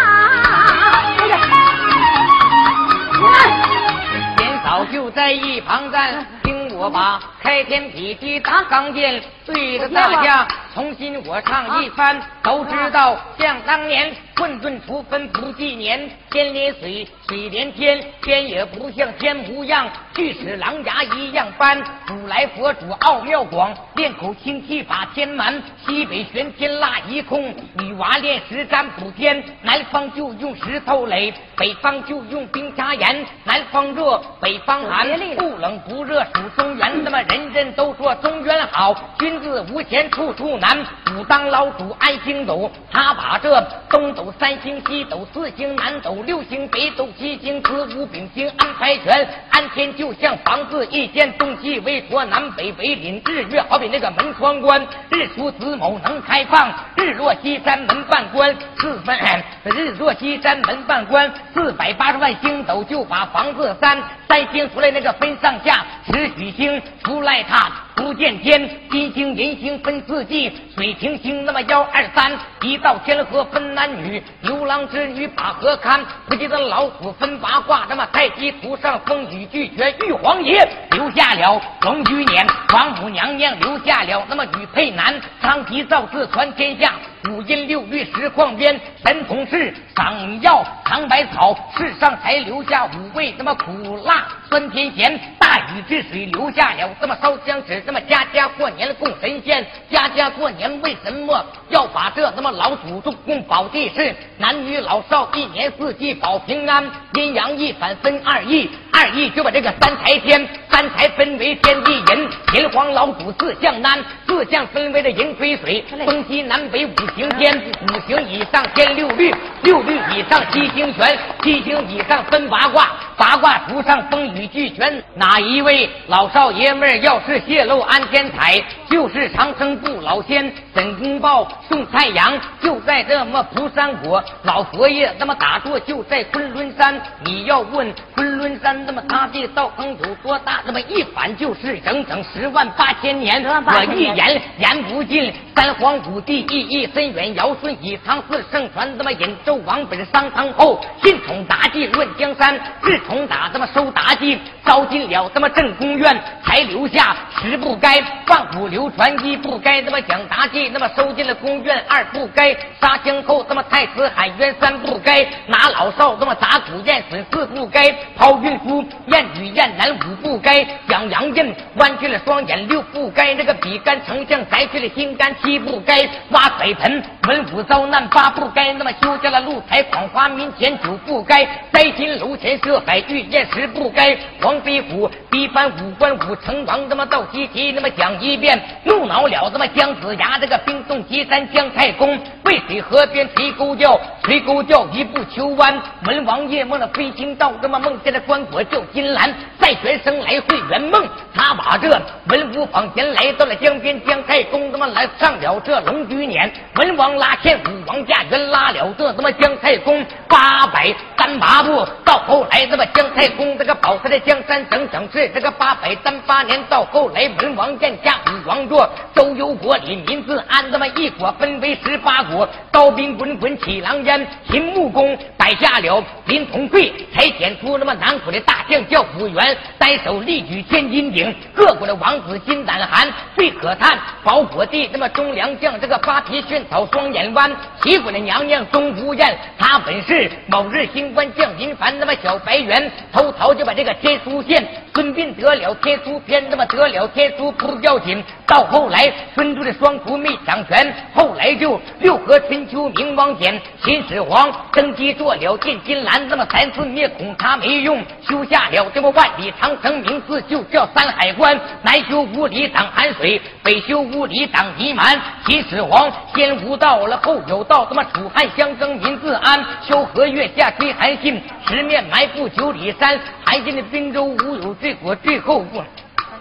[4.38, 12.22] 天嫂就在一旁站，听我把开天辟地大钢剑对着大家重新我唱一番。
[12.44, 21.80] 都知道像当年混沌初分不纪年，天连水，水连天，天也不像天模样，巨齿狼牙一样斑。
[22.08, 25.62] 如来佛祖奥妙广，练口清气把天满。
[25.86, 29.44] 西北玄天拉一空，女娃炼石占卜天。
[29.62, 33.26] 南方就用石头垒，北方就用冰插眼。
[33.44, 37.04] 南方热，北方寒，不冷不热属中原。
[37.04, 40.78] 那么人人都说中原好，君子无钱处处南。
[41.14, 49.28] 武当老祖安星斗，他把这东斗三星、西斗四星、南斗六星、北斗七星、子午丙星安排全。
[49.50, 53.22] 安天就像房子一间，东西为托，南北为邻。
[53.26, 58.56] 日月好比那个门窗关，日出子卯能开放，日落西山门半关。
[58.80, 59.20] 四分
[59.66, 86.94] 日落西山门半关，四百八十万星斗就把房子三三星出来那个分上下，十许星出来他不见天，金星银星分四季，水平星那么幺二三，一到天河分男女，牛郎织女把河看，不记得老子分八卦，那么太极图上风雨俱全，玉皇爷留下了龙居年，王母娘娘留下了那么女配男，苍吉造字传天下。
[87.30, 95.20] 五音六律十旷编，神童氏赏药尝百草，世上才留下五味，那么苦辣酸甜咸。
[95.40, 116.92] 大禹治水留下了这么烧香纸，这么家家过年供神仙，家家过年为什么要把这那么老祖宗供保地是男女老少一年四季保平安，阴阳一反分二义，二义就把这个三才天，三才分为天地人，秦皇老祖四象南，四象分为了银水水，东西南北五。
[117.16, 125.04] 行天，五行以上天六律，六律以上七星拳，七星以上分八卦，八卦图上风雨俱全。
[125.16, 130.52] 哪一位老少爷们儿要是泄露安天彩，就是长生不老仙。
[130.74, 134.24] 沈公豹送太阳，就在这么蒲山国。
[134.44, 137.00] 老佛爷那么打坐就在昆仑山。
[137.26, 140.62] 你要问昆仑山那么它的道坑有多大？
[140.66, 143.44] 那么一反就是整整十万八千年。
[143.44, 147.01] 我一言言不尽，三皇五帝一一分。
[147.02, 176.91] 深远尧舜禹、汤四圣传，他妈引纣王本商汤后，信宠妲己论江山，自从打他妈收妲己，招进了他妈正宫院，才留下十不该，万古流传一不该，他妈讲妲己，那么收进了宫院二不该，杀姜后他妈太子喊冤三不该，拿老少他妈砸鼓宴损四不该，抛孕妇艳女艳男五不该，讲杨震弯曲了双眼六不该，那个比干丞相摘去了心肝七不该，挖水盆。
[177.28, 187.42] 文武遭难八不该，那么修建了露台广花民前九不该，摘金楼前设海御宴十不该，黄飞虎逼翻五关五成王，那么到西。
[187.52, 201.90] 岐那么讲一遍，怒恼了那么姜子牙这个冰冻岐山姜太公，渭水河边垂钩钓，垂钩钓一步求弯，文王夜梦了飞行道那么梦见了关果叫金兰，再旋生来会圆梦，他把这
[202.30, 206.50] 文武坊前来到了江边，姜太公他妈来上了这龙居辇。
[206.82, 236.60] 文王拉线武王驾云拉了这他妈姜太公八百单八步，到后来他妈姜太公这个保他的江山整整是这个八百单八年，到后来文王殿下武王座，周幽国里民自安，他妈一国分为十八国，刀兵滚滚起狼烟，秦穆公摆下了临潼会，才选出那么南国的大将叫武元，单手力举千斤顶，各国的王子心胆寒，最可叹保国帝那么忠良将这个发脾气。
[236.72, 237.52] 草双眼弯，
[237.84, 248.24] 齐国的娘娘钟无艳，她本是某日星官降临凡，那么小白猿偷桃就把这个天书献，孙膑得了天书篇，那么得了天书不要紧。
[248.46, 261.58] 到后来孙膑的双徒没掌权，后来就六合春秋明王简，秦始皇登基做了进金兰，那么三次灭孔他没用，修下了这么万里长城，名字就叫山海关。
[261.82, 265.20] 南修五里挡寒水，北修五里挡泥蛮。
[265.46, 266.52] 秦始皇先。
[266.62, 269.66] 无道了，后有道，他妈楚汉相争民自安。
[269.82, 275.86] 萧何月下追韩信，十面埋伏九里山，韩信的滨州无有罪过，最后过。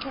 [0.01, 0.09] 自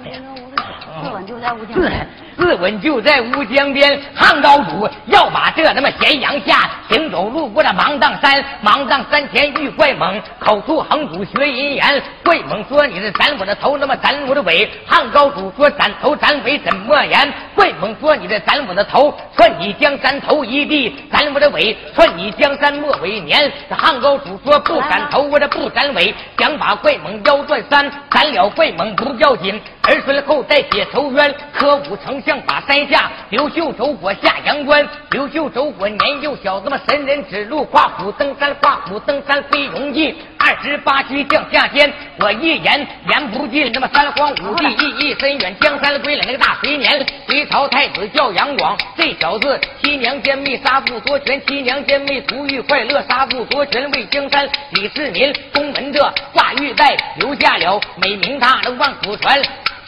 [1.09, 2.07] 刎就在乌江边，
[2.39, 4.01] 自刎就在乌江边。
[4.15, 12.01] 汉高祖要把这他妈咸阳下，行走路过这芒砀山，芒砀山前遇怪猛，口吐横骨学银言。
[12.23, 29.59] 怪猛说：“你是斩我的头，那么斩我的尾。”汉高祖说：“斩头斩尾怎么言？”怪猛说：“你这斩我的头，算你江山头一地；斩我的尾，算你江山末尾年。”这汉高祖说：“不斩头，我这不斩尾，想把怪猛腰断三，斩了怪猛不要紧。”
[29.89, 34.87] 儿孙后代解仇冤，科武丞相把山下，刘秀走过下阳关。
[35.09, 40.13] 刘秀走过年幼小，那么神人指路，跨虎登山，跨虎登山非容易。
[40.37, 43.71] 二十八区降下天，我一言言不尽。
[43.73, 47.03] 那么三皇五帝意义深远，江山归了那个大隋年。
[47.25, 54.47] 隋朝太子叫杨广，这小子七娘奸媚杀父夺权，七娘奸媚图欲快乐，杀父夺权为江山。
[54.73, 55.99] 李世民宫门这
[56.31, 59.41] 挂玉带，留下了美名，他能万古传。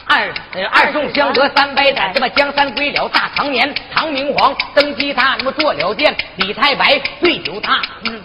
[0.06, 3.72] 二呃二宋相隔三百载，这么江山归了大唐年。
[3.94, 6.14] 唐明皇登基，他那么做了殿。
[6.36, 7.80] 李太白醉酒，他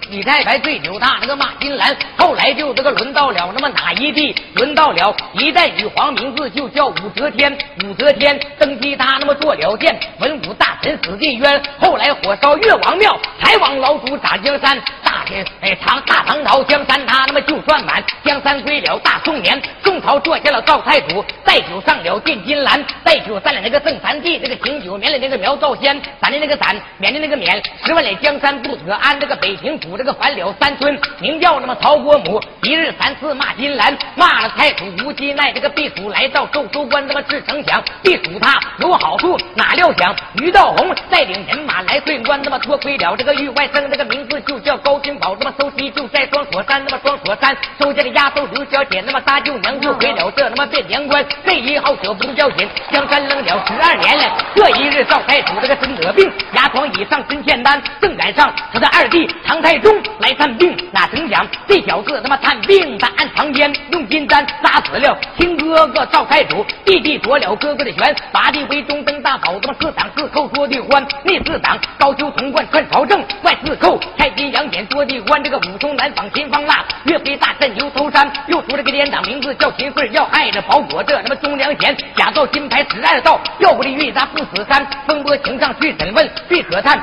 [0.10, 1.96] 李太白醉酒，他那个骂金兰。
[2.18, 4.36] 后来就这个轮到了那么哪一帝？
[4.56, 7.56] 轮到了一代女皇，名字就叫武则天。
[7.86, 9.98] 武则天登基，他那么做了殿。
[10.20, 11.62] 文武大臣死地冤。
[11.80, 14.78] 后来火烧岳王庙，才王老祖打江山。
[15.04, 18.04] 大天哎唐大唐朝江山，他那么就算满。
[18.24, 19.62] 江山归了大宋年。
[19.84, 21.58] 宋朝坐下了赵太祖，再。
[21.82, 29.20] 上了殿金兰，带酒散了那个正三弟，这个醒酒免了那个苗兆仙，咱的那个咱，免的那个免，十万里江山不得安。
[29.20, 35.52] 这个北平府这个反了三村，名叫那么曹国母，一日三次骂金兰，骂了太祖无忌奈。
[35.52, 51.26] 这个避暑来到寿州关，他妈是城墙，避暑他有好处，哪料想于道洪带领人马来退关，他妈多亏了这个玉外甥，这个名字就叫高君宝，他妈收西就在双锁山，那么双锁山收下的丫头刘小姐，那么大舅娘就回了这他妈汴梁关。
[51.46, 54.24] 这一号可不叫紧，江山扔了十二年了。
[54.56, 60.76] 这一日，赵太祖这个孙得病，牙床以上真欠单，正赶上他的二弟唐太宗来探病。
[60.92, 75.44] 哪成想这小子他妈探病，他按长鞭用金簪扎死了亲哥哥赵太祖，弟弟夺了哥哥的权，拔地为中登大宝，他妈四党四寇捉地欢，内四党高俅童贯串朝政，外四寇太监杨戬捉地欢。
[75.44, 81.74] 这个武松南访秦方腊，岳飞大战牛头山，又出了个连长，名字叫秦桧，要害着保国这他妈忠良。
[82.16, 87.02] 假造金牌十二道，要不的玉砸不死山，风波情上去审问，最可叹。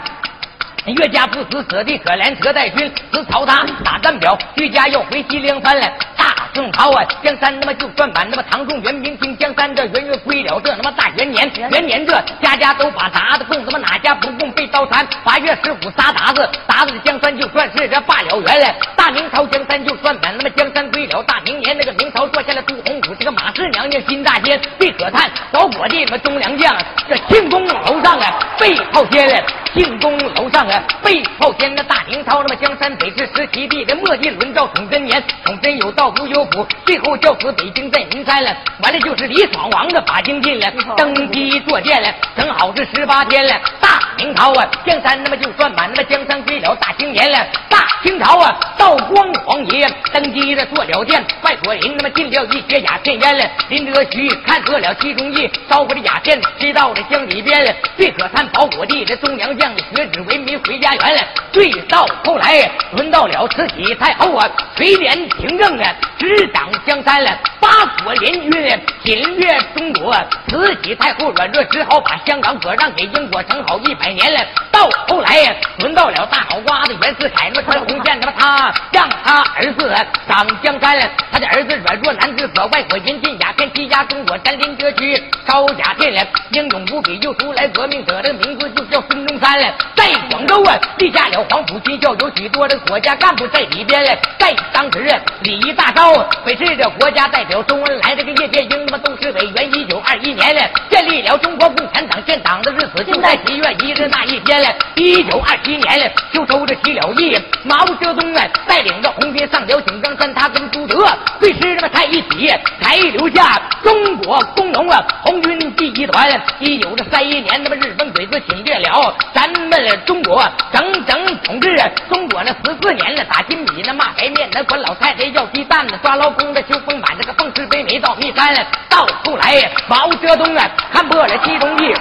[0.87, 5.91] 岳家不死，舍弟可怜，车带军死曹他打战表，岳家要回西凉山了。
[6.15, 15.07] 大宋朝啊，江山他妈就算满，他妈唐宋元明清江山这元月归了，这他妈大元年，元年这家家都把铡子供，他妈哪家不供被刀残？
[15.25, 18.75] 八月十五杀鞑子，鞑子的江山就算是这罢了元了。
[18.95, 26.77] 大明朝江山就算满，那么江山归了大明年，那个明朝坐下了朱洪武，这个马四娘娘金大仙最可叹，保国的他妈忠良将，
[27.09, 29.43] 这庆功楼上啊被炮天了，
[29.75, 30.85] 庆功楼上啊。
[31.03, 38.55] 被炮天那大明朝，那么江山北至十七帝的末帝轮到崇祯年，崇祯有道无有府，最后教死北京在银山了。
[38.83, 43.59] 完了就是李爽王的法京进了，登基坐殿了，正好是十八天了。
[43.81, 47.39] 大明朝啊，江山那么就算满，那么江山归了大清年了。
[47.71, 53.45] 大清朝啊，道光皇爷登基了，坐了殿，外国人那么进了一些鸦片烟了。
[53.69, 57.73] 林则徐看错了其中一，烧火的鸦片吹到了江里边了。
[57.97, 60.55] 最可叹保国地的忠良将，学子为民。
[60.65, 61.21] 回家园了，
[61.53, 70.17] 最到后来轮到了慈禧太后啊，垂帘听政啊，执掌江山了，八国联军侵略中国，
[70.49, 74.41] 慈禧太后软弱，只好把香港割让给英国，整好一百年了。
[74.71, 79.95] 到后来轮到了大脑瓜子袁世凯，那么穿红线，那么他让他儿子
[80.29, 90.79] 掌江山了，他的儿子软弱难治，可外国引进鸦片欺压中国，占领这区烧鸦片了，英勇无比又出来革命者，这个名字就叫孙中山了，在广州啊。
[90.99, 94.19] 立下了黄埔军校，有许多的国家干部在里边嘞。
[94.39, 94.99] 在当时，
[95.43, 96.13] 礼仪大招，
[96.45, 99.65] 本是这国家代表周恩来，这个叶剑英他妈都是委员。
[99.75, 104.75] 一九二一年嘞，建立了中国共产党建党的日子，就在七月一日那一天嘞。
[104.95, 111.07] 一九二七年嘞，就收着起了义，毛泽东啊带领着红军上了井冈山，他跟朱德
[111.41, 116.29] 对师他妈在一起，才留下中国工农啊红军第一团。
[116.59, 120.45] 一九这三一年，他妈日本鬼子侵略了咱们中国。
[120.73, 121.77] 整整统治
[122.09, 128.55] 中国那十四年了，打金米那骂白面，那管老太太要鸡蛋，抓劳工的修丰满，这个奉旨北美到密山，
[128.89, 131.95] 到后来毛泽东啊看破了其中意，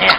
[0.00, 0.16] 哎呀。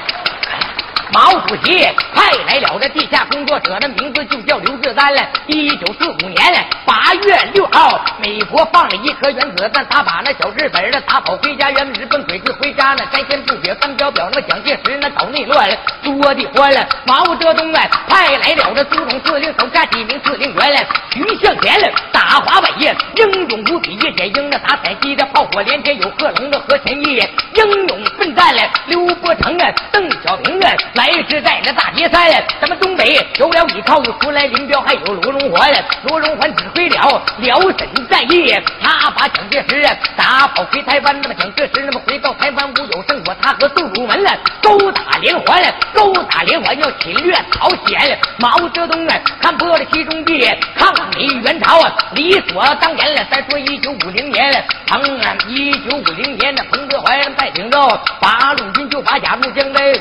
[1.14, 1.78] 毛主席
[2.16, 5.22] 派来了这地下工作者，的名字就叫刘志丹了。
[5.45, 15.70] 一九四五年八月六号，美国放了一颗原子弹，他把那小日本的打跑回家，原本日本鬼子回家呢，该先不写三表表，那么蒋介石那搞内乱，
[16.01, 16.84] 多的欢了。
[17.05, 20.80] 毛泽东啊，派来了这苏总司令手下几名司令员了，
[21.11, 27.22] 徐向前了，打华北呀，英勇无比；叶剑英那打陕西的炮火连天，有贺龙的何前义，
[27.53, 28.64] 英勇奋战了。
[28.88, 30.72] 刘伯承啊，邓小平啊，
[31.04, 32.32] 来是在那大别山。
[32.62, 35.70] 咱们东北有了依靠，有出来林彪，还有罗荣桓。
[36.04, 39.84] 罗荣桓指挥了辽沈战役，他把蒋介石
[40.16, 41.22] 打跑回台湾。
[41.22, 44.32] 那么蒋介石那么回到台湾无有胜果，他和杜鲁门了
[44.62, 45.62] 勾打连环，
[45.93, 48.18] 勾打连环要侵略朝鲜。
[48.38, 53.26] 毛泽东啊，看破了其中的抗美援朝啊，理所当然了。
[53.30, 59.93] 再说一九五零年，彭啊，一九五零年的彭德怀带领着八路军就把雅路江来。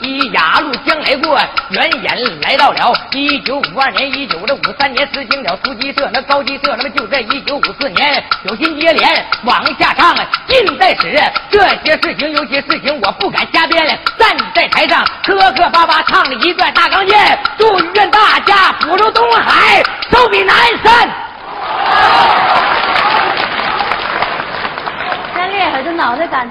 [0.00, 1.38] 一雅路将来过，
[1.70, 11.20] 原眼来到了一九五二年、一九的五三年，实行了突击社、那高级社，那么就在一九五四年，有心接连往下唱，近代史
[11.50, 13.98] 这些事情，有些事情我不敢瞎编。
[14.18, 21.10] 站在台上磕磕巴巴唱了一段大钢剑，祝愿大家福如东海，寿比南山。
[25.34, 26.50] 真厉害，这脑袋敢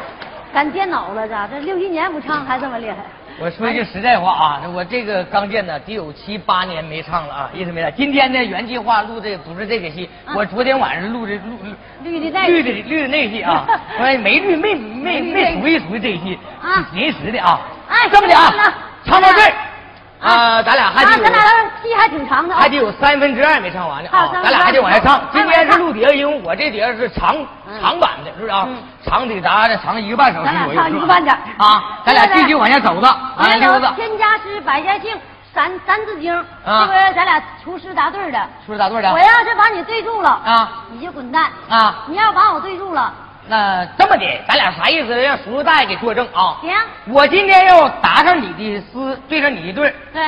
[0.54, 2.98] 敢颠脑了，这这六七年不唱还这么厉害。
[3.42, 7.90] 我说句实在话啊，我这个钢剑呢，得有七八年没唱了啊，一直没来。
[7.90, 11.58] 今天呢，原计划录的不是这个戏，我昨天晚上录的录
[12.04, 13.66] 绿的那绿的绿的那戏啊，
[14.22, 16.38] 没绿没没没属于属于这戏，
[16.94, 17.62] 临时的啊。
[17.88, 18.54] 哎，这么的啊，
[19.06, 19.54] 唱到这儿。
[20.22, 21.42] 啊，咱俩还得有，咱俩
[21.82, 24.30] 戏还挺长的，还得有三分之二没唱完呢啊！
[24.34, 25.22] 咱俩还得往下唱。
[25.32, 27.36] 今天是录碟，因为我这碟是长
[27.82, 28.68] 长版的，是不是啊？
[29.06, 32.02] 长得咱长一个半小时左右，唱一个半点啊！
[32.04, 33.88] 咱俩继续往下走着，啊，溜子。
[33.96, 35.18] 天家诗，百家姓，
[35.54, 36.34] 三三字经，
[36.66, 39.10] 这不咱俩出师答对的，出师答对的。
[39.14, 42.04] 我要是把你对住了啊，你就滚蛋啊！
[42.08, 43.14] 你要把我对住了。
[43.50, 45.16] 那这么的，咱俩啥意思？
[45.20, 46.58] 让叔叔大爷给作证啊！
[46.62, 46.72] 行。
[47.08, 50.24] 我今天要答上你的诗，对上你的对对。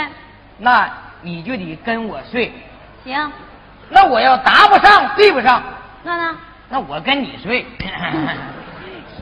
[0.58, 0.90] 那
[1.22, 2.52] 你就得跟我睡，
[3.04, 3.32] 行。
[3.90, 5.62] 那我要答不上，对不上，
[6.04, 6.36] 那呢？
[6.68, 7.64] 那我跟你睡，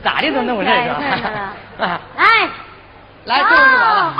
[0.02, 0.88] 咋的都那么事儿
[1.78, 2.00] 啊？
[2.16, 2.48] 哎，
[3.24, 4.14] 来，就是完了。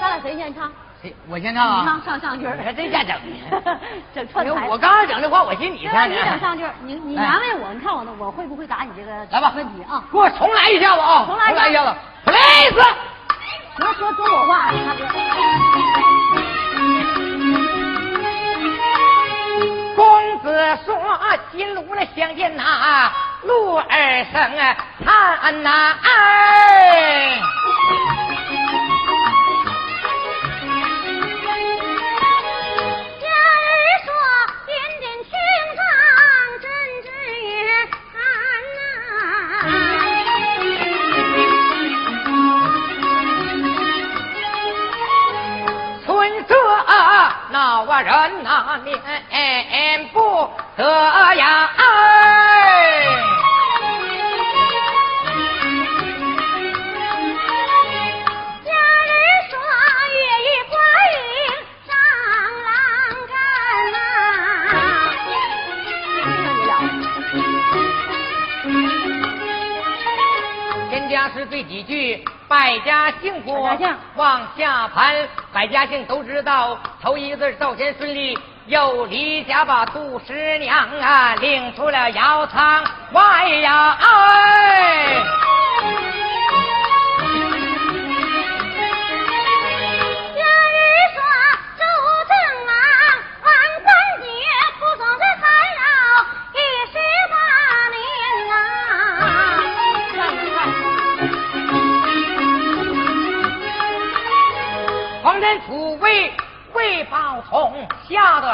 [0.00, 0.72] 咱俩谁先唱？
[1.28, 1.84] 我先唱啊！
[1.86, 3.16] 唱上上句还真瞎整
[4.14, 4.68] 整 串台。
[4.68, 6.14] 我刚才整的话，我寻你唱呢。
[6.14, 10.02] 你整上句你 你难为我，你看我我会不会答你这个来吧问题啊？
[10.12, 11.24] 给我重来一下子啊！
[11.26, 11.94] 重来一下子
[12.24, 12.84] ，please。
[13.78, 15.06] 能说中国话，大哥。
[19.96, 20.94] 公子说
[21.52, 23.10] ：“金炉来相见呐，
[23.44, 24.42] 路儿生
[25.04, 27.38] 叹呐哎。”
[75.60, 76.78] 百家姓都知道。
[77.02, 82.82] 头一个字赵钱孙李，又离家把杜十娘啊领出了窑仓
[83.12, 85.39] 外呀哎。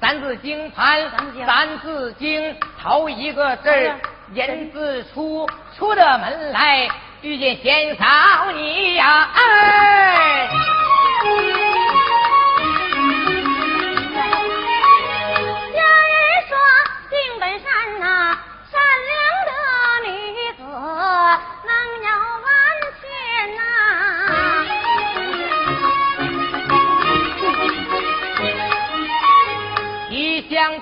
[0.00, 0.98] 三字经》盘，
[1.46, 2.42] 《三字经》
[2.82, 3.70] 头一个字
[4.32, 5.46] “人”字出，
[5.76, 6.88] 出的门来
[7.20, 10.48] 遇见贤嫂你呀，哎。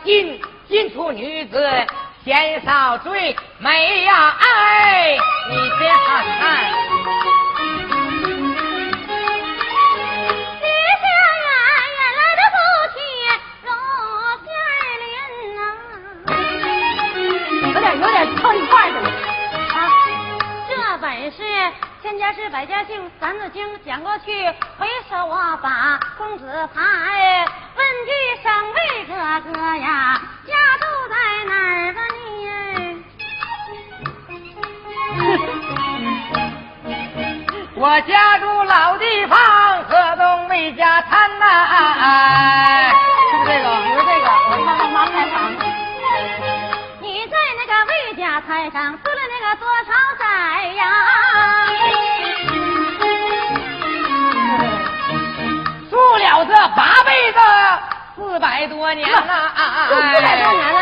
[0.05, 1.87] 进进出女子，
[2.25, 4.37] 嫌少最美呀！
[4.39, 5.17] 哎，
[5.51, 6.73] 你别看看。
[17.75, 18.99] 有点有点凑一块的。
[19.01, 19.77] 啊，
[20.69, 21.43] 这本是
[22.03, 24.33] 千家诗百家姓，《三字经》讲过去，
[24.79, 26.81] 回首我把公子排。
[27.77, 29.13] 问句声魏哥
[29.53, 32.49] 哥呀，家住在哪儿吧你？
[37.81, 39.39] 我家住老地方，
[39.85, 41.45] 河东魏家滩呐。
[43.31, 43.67] 是不是这个？
[43.91, 44.27] 不是这个。
[47.01, 49.93] 你在那个魏家滩上做了那个多少
[58.39, 59.19] 四百多年了，
[59.89, 60.79] 四百多年了。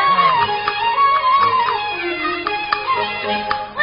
[3.77, 3.81] 为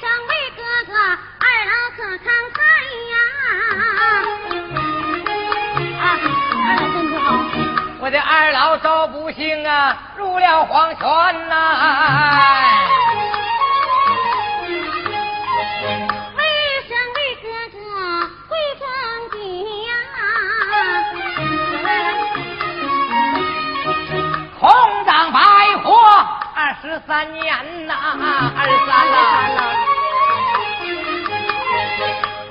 [0.00, 0.94] 生为哥哥，
[1.40, 2.24] 二老可慷
[2.54, 2.56] 慨
[3.10, 3.14] 呀！
[5.98, 6.06] 啊，
[6.62, 7.26] 二老身体好。
[7.98, 11.52] 我的二老手不幸啊，入了黄泉呐。
[26.96, 27.92] 十三年呐，
[28.56, 29.20] 二十三了。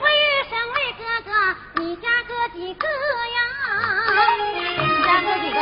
[0.03, 0.07] 为
[0.47, 1.33] 生为哥哥，
[1.81, 2.85] 你家哥几个
[3.33, 3.37] 呀？
[4.77, 5.57] 你家哥几个？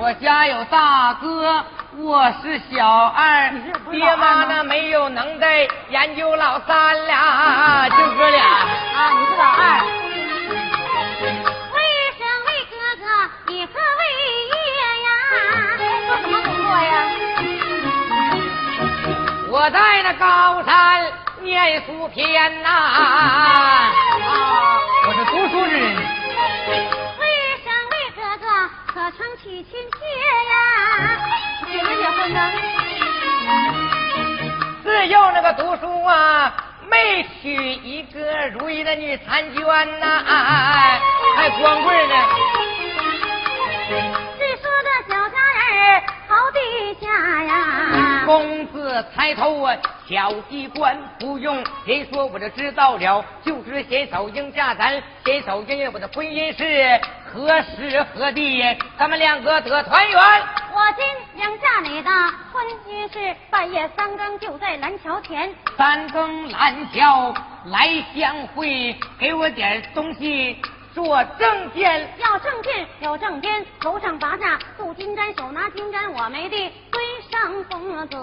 [0.00, 1.62] 我家有大哥，
[1.98, 3.52] 我是小二，
[3.90, 8.42] 爹妈呢没有能耐，研究老三俩，就哥俩。
[8.42, 9.95] 啊，你是老二。
[19.58, 23.88] 我在那高山念书篇呐，啊，
[25.08, 25.96] 我是读书人。
[26.68, 26.76] 为
[27.64, 28.46] 生为哥哥
[28.86, 29.96] 可曾娶亲妾
[30.52, 30.56] 呀？
[31.72, 32.38] 结没结婚呢？
[34.84, 36.52] 自幼那个读书啊，
[36.90, 39.64] 没娶一个如意的女婵娟
[40.00, 40.22] 呐，
[41.34, 42.14] 还光棍呢。
[48.26, 49.76] 公子抬头啊，
[50.08, 53.24] 小机关不用，谁说我就知道了。
[53.44, 57.00] 就是先手应嫁咱，先手应我的婚姻是
[57.32, 58.60] 何时何地？
[58.98, 60.20] 咱们两个得团圆。
[60.74, 62.10] 我今应嫁你的
[62.52, 67.32] 婚姻是半夜三更就在蓝桥前，三更蓝桥
[67.66, 70.60] 来相会，给我点东西。
[70.92, 76.56] 做证件，要证件有证件，头上拔下镀金簪，手拿金簪，我没的
[76.90, 78.16] 尊上公子。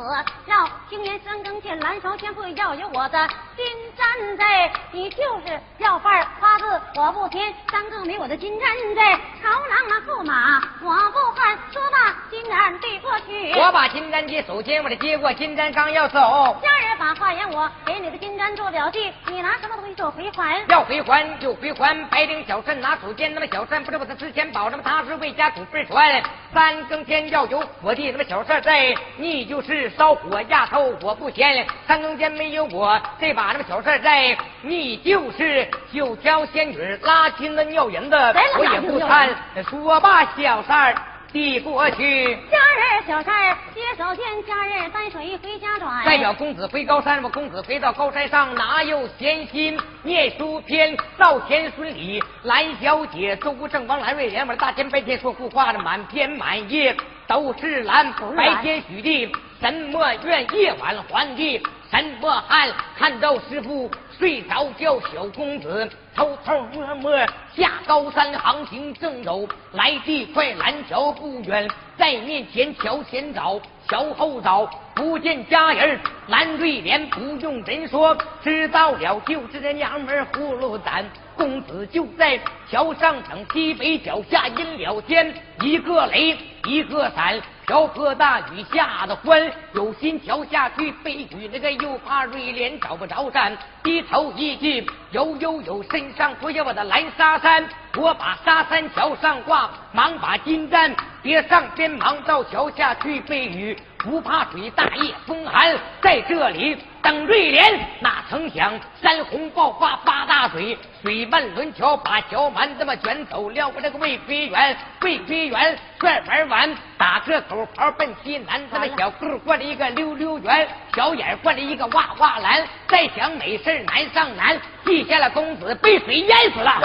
[0.47, 4.43] 要青年三更见，蓝芍天会要有我的金簪子。
[4.91, 7.53] 你就是要饭花字，我不听。
[7.71, 11.57] 三更没我的金簪子，朝郎啊驸马我不换。
[11.71, 20.63] 说罢金簪递过去，我把金簪接，手间我的接过金簪，刚要走，家人把话言我给你的金簪做表记，你拿什么东西做回还？
[20.69, 22.63] 要回还就回还，白领小。
[22.63, 26.23] 顺拿手剑，那么小顺不知我的值钱宝，那么他是为家祖辈传。
[26.53, 31.65] 三更天要有我的那么小事在，你就是烧火压头我不嫌。
[31.87, 38.15] 三更天没有我这把那么小事在，你就是九条仙女拉金的尿银子，
[38.57, 39.29] 我也不贪。
[39.69, 40.95] 说罢小三儿。
[41.33, 46.05] 递过去，家人小三接手见家人担水回家转。
[46.05, 50.95] 代表公子回高山，我公子回到高山上，哪有闲心念书篇？
[51.17, 56.95] 赵田孙李兰小姐，周正王兰瑞莲，我大天白天说胡话的满篇满页
[57.27, 58.11] 都是蓝。
[58.35, 61.61] 白天许地，什么愿夜晚还地？
[61.91, 67.15] 什么汉看到师傅睡着觉，小公子偷偷摸摸
[67.55, 74.65] 下高山，行行正走，来地快蓝桥不远，在面前瞧前找，瞧后找，
[74.95, 75.99] 不见家人。
[76.29, 81.05] 蓝对联不用人说，知道了就是这娘们葫芦胆。
[81.35, 89.51] 公子就在桥上等，西北脚下阴了天，一个雷，一个闪，瓢泼大雨下的欢。
[89.73, 93.57] 有心桥下去避雨，那个又怕瑞莲找不着山。
[93.83, 97.67] 低头一记，有有有，身上脱下我的蓝纱衫，
[97.97, 106.77] 我把纱衫桥上挂，忙把金簪别上边，忙到桥下去避雨，不怕水大夜风寒，在这里。
[107.03, 126.81] 等瑞莲，哪曾想山洪爆发发大水，水漫轮桥把桥蛮这么卷走，撩过这个魏飞元，魏飞元帅玩完，打个狗刨奔西南，这么小棍灌了一个溜溜圆，小眼灌了一个哇哇蓝，再想美事难上难，记下了公子被水淹死了，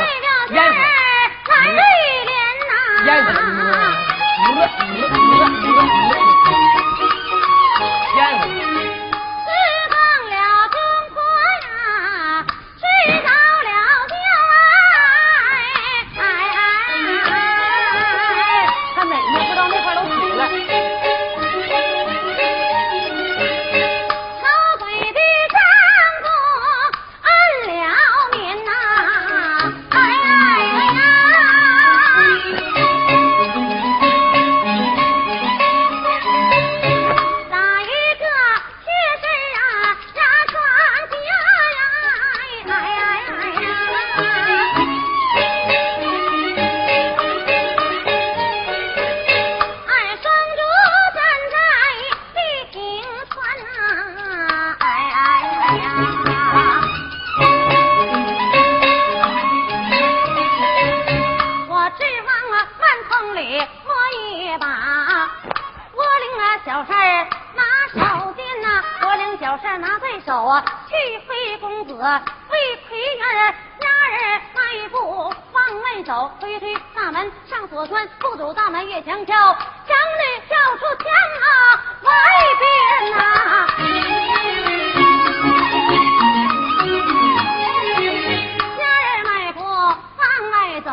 [0.50, 0.74] 淹死了，
[1.62, 1.80] 瑞
[2.26, 2.34] 莲
[2.66, 2.74] 呐，
[3.06, 3.38] 淹死了，
[8.16, 8.57] 淹死了。
[69.60, 71.94] 这拿在手啊，去非公子，
[72.48, 73.54] 会奎元。
[73.80, 81.10] 家人迈步往外走，推推大门上左转，不走大门越墙跳，长女跳出墙
[81.42, 81.50] 啊，
[82.02, 82.10] 外
[82.58, 83.66] 边啊。
[88.76, 89.94] 家人迈步往
[90.52, 90.90] 外走。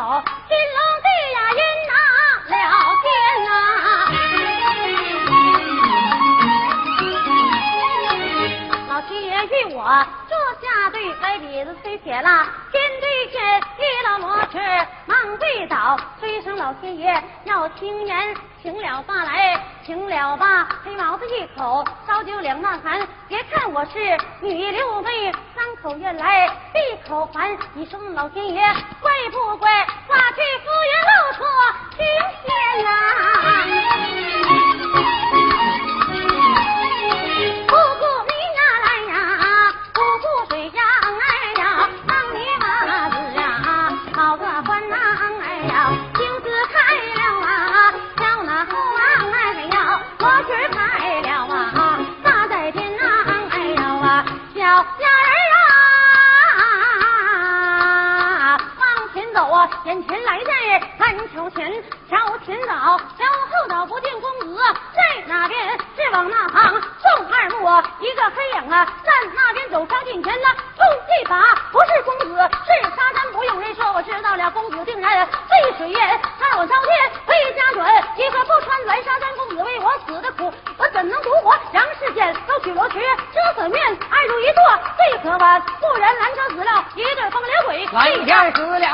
[12.26, 13.40] 啊，天地间
[13.78, 14.58] 遇了魔痴，
[15.06, 28.60] 忙跪倒，催声老天爷要听言，请了罢来，请了吧，黑毛子一口烧酒两万坛，别看我是女六妹，三口愿来闭口寒，你说老天爷
[29.00, 29.86] 怪不怪？
[82.66, 83.00] 玉罗裙，
[83.32, 84.60] 遮死面，二入一座，
[84.96, 85.62] 最可观。
[85.80, 88.88] 不人拦车死了，一对风流鬼，蓝天死了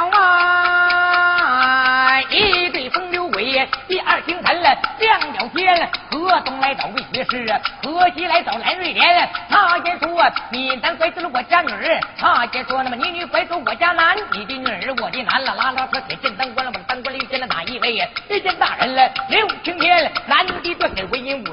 [1.40, 3.66] 啊，一对风流鬼。
[3.88, 7.46] 第二清晨了，亮了天，河东来找魏学士，
[7.82, 9.26] 河西来找蓝瑞莲。
[9.48, 11.98] 他先说，你男拐走了我家女儿。
[12.18, 15.54] 他先说，那么你女拐走我家男，你的女儿我的男了。
[15.54, 18.06] 拉拉扯扯见当官了，我当官了，见了哪一位呀？
[18.28, 21.51] 见大人了，刘青天，男的断腿为人五。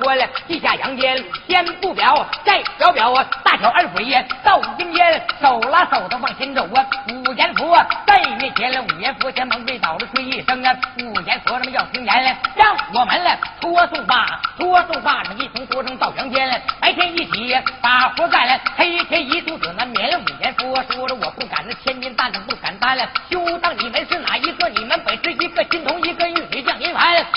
[0.00, 3.12] 说了，地下阳间先不表，再表表，
[3.44, 4.04] 大小二鬼
[4.42, 6.86] 到阴间，手拉手的往前走啊。
[7.08, 7.76] 五言佛
[8.06, 14.16] 在面前了，五言佛前门被倒了，吹一声啊，五言佛他们要听言了，让我们了拖送脱，
[14.58, 20.18] 拖送上，一同拖送到阳间，白天一起把活干了，黑天一肚子难眠。
[20.18, 24.68] 五言佛说了，我不敢那千斤担子不敢担了，就当你们是哪一个？
[24.70, 26.30] 你们本是一个金童，一个。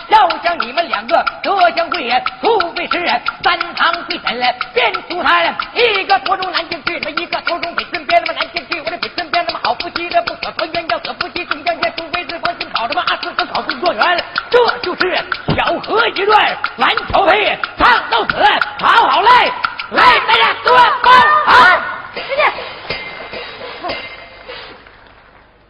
[0.09, 5.55] 要将你们两个捉将贵也，除非是三堂会审了，变出他来。
[5.73, 10.71] 一个投中南天去，他一个投中北身边，他妈南天去，我的北身边，他妈好夫妻这不可分。
[10.73, 14.23] 冤要可，夫妻终相见，除非是同心考他妈阿四分考中状元。
[14.49, 15.01] 这就是
[15.55, 18.35] 《小河一》段，蓝桥配，唱到此，
[18.79, 19.51] 好好嘞，
[19.91, 21.13] 来大家多帮
[21.45, 21.51] 好，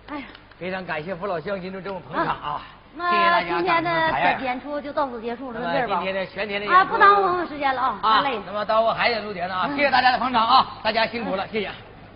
[0.09, 0.24] 哎呀，
[0.59, 2.61] 非常感谢父老乡亲的这么捧场啊。
[2.98, 6.06] 掌声采样演出就到此结束了，到这儿吧今。
[6.06, 8.24] 天的全天的演啊，不耽误朋友时间了啊。
[8.46, 11.72] 那么到我还得录节呢啊，谢谢大家的捧场啊，大家辛苦了，谢谢。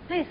[0.08, 0.26] 对。